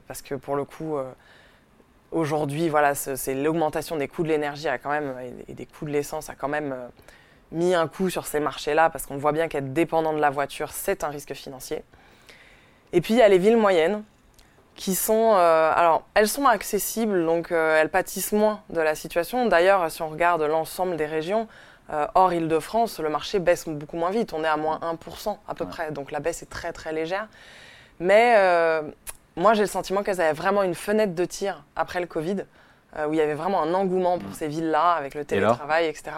parce 0.06 0.22
que 0.22 0.36
pour 0.36 0.54
le 0.54 0.64
coup, 0.64 0.96
Aujourd'hui, 2.12 2.68
voilà, 2.68 2.94
c'est 2.94 3.34
l'augmentation 3.34 3.96
des 3.96 4.06
coûts 4.06 4.22
de 4.22 4.28
l'énergie 4.28 4.68
a 4.68 4.76
quand 4.76 4.90
même 4.90 5.14
et 5.48 5.54
des 5.54 5.64
coûts 5.64 5.86
de 5.86 5.90
l'essence 5.90 6.28
a 6.28 6.34
quand 6.34 6.48
même 6.48 6.72
euh, 6.72 6.88
mis 7.52 7.74
un 7.74 7.88
coup 7.88 8.10
sur 8.10 8.26
ces 8.26 8.38
marchés-là 8.38 8.90
parce 8.90 9.06
qu'on 9.06 9.16
voit 9.16 9.32
bien 9.32 9.48
qu'être 9.48 9.72
dépendant 9.72 10.12
de 10.12 10.20
la 10.20 10.28
voiture, 10.28 10.72
c'est 10.72 11.04
un 11.04 11.08
risque 11.08 11.32
financier. 11.32 11.82
Et 12.92 13.00
puis 13.00 13.14
il 13.14 13.16
y 13.16 13.22
a 13.22 13.28
les 13.28 13.38
villes 13.38 13.56
moyennes 13.56 14.02
qui 14.74 14.94
sont, 14.94 15.32
euh, 15.36 15.72
alors 15.74 16.02
elles 16.12 16.28
sont 16.28 16.44
accessibles, 16.44 17.24
donc 17.24 17.50
euh, 17.50 17.80
elles 17.80 17.88
pâtissent 17.88 18.32
moins 18.32 18.60
de 18.68 18.82
la 18.82 18.94
situation. 18.94 19.46
D'ailleurs, 19.46 19.90
si 19.90 20.02
on 20.02 20.08
regarde 20.10 20.42
l'ensemble 20.42 20.96
des 20.96 21.06
régions, 21.06 21.48
hors 22.14 22.32
Île-de-France, 22.32 23.00
le 23.00 23.10
marché 23.10 23.38
baisse 23.38 23.68
beaucoup 23.68 23.98
moins 23.98 24.10
vite. 24.10 24.32
On 24.32 24.44
est 24.44 24.48
à 24.48 24.56
moins 24.56 24.78
1% 24.78 25.36
à 25.46 25.54
peu 25.54 25.66
près, 25.66 25.92
donc 25.92 26.10
la 26.10 26.20
baisse 26.20 26.42
est 26.42 26.48
très 26.48 26.72
très 26.72 26.90
légère. 26.90 27.28
Mais 28.00 28.34
moi, 29.36 29.54
j'ai 29.54 29.62
le 29.62 29.68
sentiment 29.68 30.02
qu'elles 30.02 30.20
avaient 30.20 30.32
vraiment 30.32 30.62
une 30.62 30.74
fenêtre 30.74 31.14
de 31.14 31.24
tir 31.24 31.64
après 31.76 32.00
le 32.00 32.06
Covid, 32.06 32.44
euh, 32.96 33.06
où 33.06 33.14
il 33.14 33.16
y 33.16 33.20
avait 33.20 33.34
vraiment 33.34 33.62
un 33.62 33.72
engouement 33.72 34.18
pour 34.18 34.30
mm. 34.30 34.34
ces 34.34 34.48
villes-là, 34.48 34.92
avec 34.92 35.14
le 35.14 35.24
télétravail, 35.24 35.86
etc. 35.86 36.10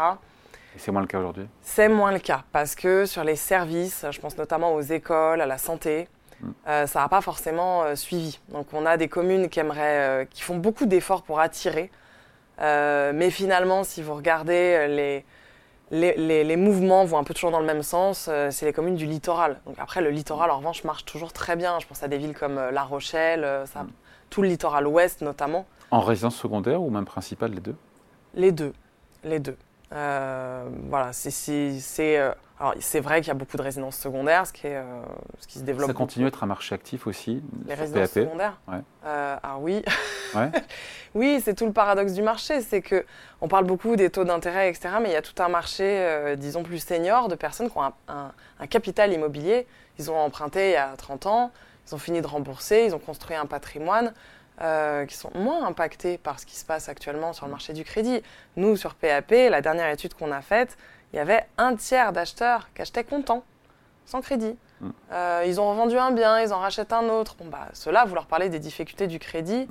Et 0.75 0.79
c'est 0.79 0.91
moins 0.91 1.03
le 1.03 1.07
cas 1.07 1.19
aujourd'hui? 1.19 1.47
C'est 1.63 1.89
moins 1.89 2.11
le 2.11 2.19
cas, 2.19 2.43
parce 2.53 2.75
que 2.75 3.07
sur 3.07 3.23
les 3.23 3.37
services, 3.37 4.05
je 4.11 4.21
pense 4.21 4.37
notamment 4.37 4.75
aux 4.75 4.81
écoles, 4.81 5.41
à 5.41 5.47
la 5.47 5.59
santé, 5.59 6.09
mm. 6.41 6.51
euh, 6.69 6.87
ça 6.87 7.01
n'a 7.01 7.09
pas 7.09 7.21
forcément 7.21 7.85
euh, 7.85 7.95
suivi. 7.95 8.41
Donc 8.49 8.67
on 8.73 8.85
a 8.85 8.97
des 8.97 9.09
communes 9.09 9.49
qui, 9.49 9.61
aimeraient, 9.61 10.27
qui 10.31 10.43
font 10.43 10.57
beaucoup 10.57 10.87
d'efforts 10.87 11.23
pour 11.23 11.39
attirer, 11.41 11.91
mais 12.61 13.31
finalement, 13.31 13.85
si 13.85 14.03
vous 14.03 14.15
regardez 14.15 14.87
les 14.89 15.25
les, 15.91 16.57
mouvements 16.57 17.05
vont 17.05 17.19
un 17.19 17.25
peu 17.25 17.35
toujours 17.35 17.51
dans 17.51 17.61
le 17.61 17.67
même 17.67 17.83
sens. 17.83 18.29
Euh, 18.29 18.51
c'est 18.51 18.67
les 18.67 18.73
communes 18.73 18.97
du 18.97 19.07
littoral. 19.07 19.61
Donc 19.67 19.77
après, 19.79 20.01
le 20.01 20.11
littoral, 20.11 20.51
en 20.51 20.59
revanche, 20.59 20.85
marche 20.85 21.05
toujours 21.05 21.33
très 21.33 21.57
bien. 21.57 21.79
Je 21.81 21.87
pense 21.87 22.03
à 22.03 22.09
des 22.09 22.19
villes 22.19 22.35
comme 22.35 22.59
euh, 22.59 22.71
La 22.71 22.83
Rochelle, 22.83 23.45
euh, 23.45 23.67
ça, 23.67 23.87
tout 24.31 24.43
le 24.43 24.49
littoral 24.49 24.87
ouest 24.87 25.21
notamment. 25.21 25.67
En 25.91 26.01
résidence 26.01 26.37
secondaire 26.37 26.83
ou 26.83 26.91
même 26.91 27.05
principale, 27.05 27.53
les 27.53 27.61
deux? 27.61 27.77
Les 28.35 28.53
deux. 28.53 28.73
Les 29.23 29.39
deux. 29.39 29.57
Voilà, 29.95 31.13
c'est 31.13 31.31
alors, 32.59 32.75
c'est 32.79 33.01
vrai 33.01 33.21
qu'il 33.21 33.29
y 33.29 33.31
a 33.33 33.35
beaucoup 33.35 33.57
de 33.57 33.63
résidences 33.63 33.97
secondaires, 33.97 34.47
ce 34.47 34.53
qui, 34.53 34.69
est, 34.69 34.77
euh, 34.77 35.03
ce 35.41 35.49
qui 35.49 35.59
se 35.59 35.65
développe. 35.65 35.89
Ça 35.89 35.95
continue 35.95 36.25
à 36.27 36.29
être 36.29 36.45
un 36.45 36.47
marché 36.47 36.73
actif 36.73 37.09
aussi 37.09 37.43
Les 37.67 37.75
résidences 37.75 38.11
secondaires 38.11 38.61
ouais. 38.69 38.79
euh, 39.05 39.37
Ah 39.43 39.57
oui. 39.59 39.83
Ouais. 40.37 40.51
oui, 41.15 41.43
c'est 41.45 41.55
tout 41.55 41.67
le 41.67 41.73
paradoxe 41.73 42.13
du 42.13 42.23
marché. 42.23 42.61
C'est 42.61 42.81
que 42.81 43.05
on 43.41 43.49
parle 43.49 43.65
beaucoup 43.65 43.97
des 43.97 44.09
taux 44.09 44.23
d'intérêt, 44.23 44.71
etc. 44.71 44.95
Mais 45.03 45.09
il 45.09 45.13
y 45.13 45.17
a 45.17 45.23
tout 45.23 45.43
un 45.43 45.49
marché, 45.49 45.83
euh, 45.85 46.37
disons, 46.37 46.63
plus 46.63 46.79
senior 46.79 47.27
de 47.27 47.35
personnes 47.35 47.69
qui 47.69 47.77
ont 47.77 47.83
un, 47.83 47.93
un, 48.61 48.67
capital 48.69 49.13
immobilier. 49.13 49.67
Ils 49.99 50.13
ont 50.13 50.17
emprunté 50.17 50.71
il 50.71 50.73
y 50.75 50.77
a 50.77 50.95
30 50.97 51.27
ans, 51.27 51.51
ils 51.89 51.95
ont 51.97 51.99
fini 51.99 52.21
de 52.21 52.27
rembourser, 52.27 52.85
ils 52.87 52.95
ont 52.95 53.01
construit 53.01 53.35
un 53.35 53.47
patrimoine. 53.47 54.15
Euh, 54.63 55.05
qui 55.05 55.17
sont 55.17 55.33
moins 55.35 55.67
impactés 55.67 56.17
par 56.17 56.39
ce 56.39 56.47
qui 56.47 56.55
se 56.55 56.65
passe 56.65 56.89
actuellement 56.89 57.33
sur 57.33 57.47
le 57.47 57.51
marché 57.51 57.73
du 57.73 57.83
crédit. 57.83 58.23
Nous, 58.55 58.77
sur 58.77 58.95
PAP, 58.95 59.33
la 59.51 59.61
dernière 59.61 59.91
étude 59.91 60.15
qu'on 60.15 60.31
a 60.31 60.43
faite, 60.43 60.79
il 61.13 61.17
y 61.17 61.19
avait 61.19 61.45
un 61.59 61.75
tiers 61.75 62.13
d'acheteurs 62.13 62.69
qui 62.73 62.83
achetaient 62.83 63.03
comptant, 63.03 63.43
sans 64.07 64.21
crédit. 64.21 64.57
Hmm. 64.81 64.91
Euh, 65.11 65.43
ils 65.45 65.61
ont 65.61 65.69
revendu 65.69 65.99
un 65.99 66.13
bien, 66.13 66.41
ils 66.41 66.53
en 66.53 66.61
rachètent 66.61 66.93
un 66.93 67.09
autre. 67.09 67.35
Bon, 67.37 67.47
bah, 67.47 67.67
ceux-là, 67.73 68.05
vous 68.05 68.15
leur 68.15 68.27
parlez 68.27 68.49
des 68.49 68.61
difficultés 68.61 69.09
du 69.09 69.19
crédit. 69.19 69.67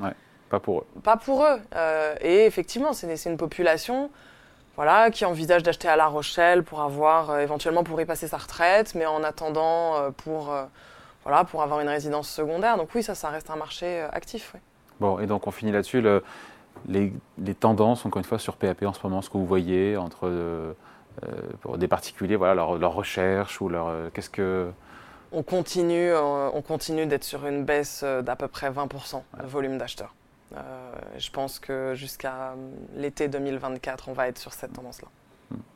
pas 0.49 0.59
pour 0.59 0.79
eux. 0.79 0.87
Pas 1.01 1.15
pour 1.15 1.45
eux. 1.45 1.61
Euh, 1.77 2.15
et 2.19 2.45
effectivement, 2.45 2.91
c'est 2.91 3.25
une 3.25 3.37
population 3.37 4.11
voilà, 4.75 5.11
qui 5.11 5.23
envisage 5.23 5.63
d'acheter 5.63 5.87
à 5.87 5.95
La 5.95 6.07
Rochelle 6.07 6.61
pour 6.61 6.81
avoir, 6.81 7.39
éventuellement 7.39 7.85
pour 7.85 8.01
y 8.01 8.05
passer 8.05 8.27
sa 8.27 8.35
retraite, 8.35 8.95
mais 8.95 9.05
en 9.05 9.23
attendant, 9.23 10.11
pour 10.11 10.53
voilà, 11.23 11.45
pour 11.45 11.63
avoir 11.63 11.79
une 11.79 11.87
résidence 11.87 12.27
secondaire. 12.27 12.75
Donc 12.75 12.89
oui, 12.93 13.01
ça, 13.01 13.15
ça 13.15 13.29
reste 13.29 13.49
un 13.49 13.55
marché 13.55 14.05
actif. 14.11 14.57
Bon, 15.03 15.19
et 15.19 15.27
donc 15.27 15.47
on 15.47 15.51
finit 15.51 15.71
là-dessus. 15.71 16.03
Les, 16.87 17.13
tendances, 17.59 18.05
encore 18.05 18.19
une 18.19 18.25
fois, 18.25 18.39
sur 18.39 18.55
PAP 18.55 18.83
en 18.83 18.93
ce 18.93 18.99
moment, 19.03 19.21
ce 19.21 19.29
que 19.29 19.37
vous 19.37 19.45
voyez 19.45 19.97
entre 19.97 20.75
pour 21.61 21.77
des 21.77 21.87
particuliers, 21.87 22.35
voilà, 22.35 22.55
leur, 22.55 22.77
leur 22.77 22.93
recherche 22.93 23.61
ou 23.61 23.69
leur. 23.69 24.11
Qu'est-ce 24.13 24.29
que 24.29 24.71
on 25.35 25.41
continue, 25.41 26.11
euh, 26.11 26.51
on 26.51 26.61
continue 26.61 27.07
d'être 27.07 27.23
sur 27.23 27.47
une 27.47 27.65
baisse 27.65 28.01
euh, 28.03 28.21
d'à 28.21 28.35
peu 28.35 28.47
près 28.47 28.69
20% 28.69 29.23
de 29.41 29.47
volume 29.47 29.79
d'acheteurs. 29.79 30.13
Euh, 30.55 30.93
je 31.17 31.31
pense 31.31 31.57
que 31.57 31.95
jusqu'à 31.95 32.53
l'été 32.95 33.27
2024, 33.27 34.09
on 34.09 34.13
va 34.13 34.27
être 34.27 34.37
sur 34.37 34.53
cette 34.53 34.73
tendance-là. 34.73 35.07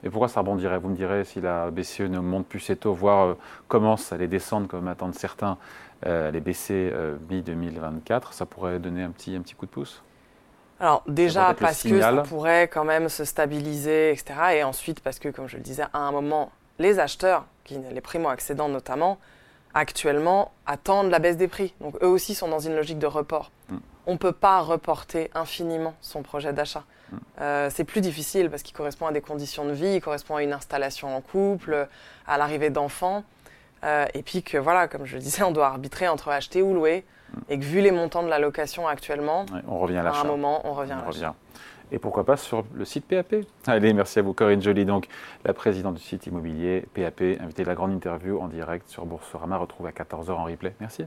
Et 0.03 0.09
pourquoi 0.09 0.27
ça 0.27 0.41
rebondirait? 0.41 0.77
Vous 0.77 0.89
me 0.89 0.95
direz 0.95 1.23
si 1.23 1.41
la 1.41 1.71
BCE 1.71 2.01
ne 2.01 2.19
monte 2.19 2.45
plus 2.45 2.59
ses 2.59 2.75
taux, 2.75 2.93
voire 2.93 3.35
commence 3.67 4.13
à 4.13 4.17
les 4.17 4.27
descendre 4.27 4.67
comme 4.67 4.87
attendent 4.87 5.15
certains, 5.15 5.57
les 6.05 6.39
baisser 6.39 6.93
mi-2024, 7.29 8.31
ça 8.31 8.45
pourrait 8.45 8.77
donner 8.77 9.01
un 9.01 9.09
petit, 9.09 9.35
un 9.35 9.41
petit 9.41 9.55
coup 9.55 9.65
de 9.65 9.71
pouce? 9.71 10.03
Alors 10.79 11.01
déjà 11.07 11.55
parce 11.59 11.81
que 11.81 11.99
ça 11.99 12.13
pourrait 12.21 12.67
quand 12.67 12.85
même 12.85 13.09
se 13.09 13.25
stabiliser, 13.25 14.11
etc. 14.11 14.35
Et 14.57 14.63
ensuite 14.63 14.99
parce 14.99 15.17
que, 15.17 15.29
comme 15.29 15.47
je 15.47 15.57
le 15.57 15.63
disais, 15.63 15.85
à 15.91 15.99
un 15.99 16.11
moment, 16.11 16.51
les 16.77 16.99
acheteurs, 16.99 17.45
qui, 17.63 17.79
les 17.91 18.01
primo-accédants 18.01 18.69
notamment, 18.69 19.17
actuellement 19.73 20.51
attendent 20.67 21.09
la 21.09 21.17
baisse 21.17 21.37
des 21.37 21.47
prix. 21.47 21.73
Donc 21.81 21.95
eux 22.03 22.07
aussi 22.07 22.35
sont 22.35 22.47
dans 22.47 22.59
une 22.59 22.75
logique 22.75 22.99
de 22.99 23.07
report. 23.07 23.49
Mm. 23.69 23.77
On 24.07 24.13
ne 24.13 24.17
peut 24.17 24.31
pas 24.31 24.61
reporter 24.61 25.29
infiniment 25.35 25.93
son 26.01 26.23
projet 26.23 26.53
d'achat. 26.53 26.83
Mm. 27.11 27.15
Euh, 27.41 27.69
c'est 27.71 27.83
plus 27.83 28.01
difficile 28.01 28.49
parce 28.49 28.63
qu'il 28.63 28.75
correspond 28.75 29.05
à 29.05 29.11
des 29.11 29.21
conditions 29.21 29.65
de 29.65 29.71
vie, 29.71 29.95
il 29.95 30.01
correspond 30.01 30.37
à 30.37 30.43
une 30.43 30.53
installation 30.53 31.15
en 31.15 31.21
couple, 31.21 31.87
à 32.25 32.37
l'arrivée 32.37 32.71
d'enfants. 32.71 33.23
Euh, 33.83 34.05
et 34.15 34.23
puis 34.23 34.41
que 34.41 34.57
voilà, 34.57 34.87
comme 34.87 35.05
je 35.05 35.15
le 35.15 35.21
disais, 35.21 35.43
on 35.43 35.51
doit 35.51 35.67
arbitrer 35.67 36.07
entre 36.07 36.29
acheter 36.29 36.63
ou 36.63 36.73
louer. 36.73 37.05
Mm. 37.31 37.39
Et 37.49 37.59
que 37.59 37.63
vu 37.63 37.81
les 37.81 37.91
montants 37.91 38.23
de 38.23 38.29
la 38.29 38.39
location 38.39 38.87
actuellement, 38.87 39.45
on 39.67 39.77
revient 39.77 39.97
à, 39.97 40.09
à 40.09 40.21
un 40.21 40.23
moment, 40.23 40.61
on 40.63 40.73
revient 40.73 40.93
à 40.93 41.05
l'achat 41.05 41.35
et 41.91 41.99
pourquoi 41.99 42.25
pas 42.25 42.37
sur 42.37 42.65
le 42.73 42.85
site 42.85 43.05
PAP. 43.05 43.35
Allez, 43.65 43.93
merci 43.93 44.19
à 44.19 44.21
vous 44.21 44.33
Corinne 44.33 44.61
Joly, 44.61 44.85
donc 44.85 45.07
la 45.45 45.53
présidente 45.53 45.95
du 45.95 46.01
site 46.01 46.27
immobilier 46.27 46.85
PAP, 46.93 47.21
invitée 47.39 47.63
de 47.63 47.67
la 47.67 47.75
grande 47.75 47.93
interview 47.93 48.39
en 48.39 48.47
direct 48.47 48.89
sur 48.89 49.05
Boursorama, 49.05 49.57
retrouvée 49.57 49.89
à 49.89 50.03
14h 50.03 50.31
en 50.31 50.43
replay. 50.45 50.73
Merci. 50.79 51.05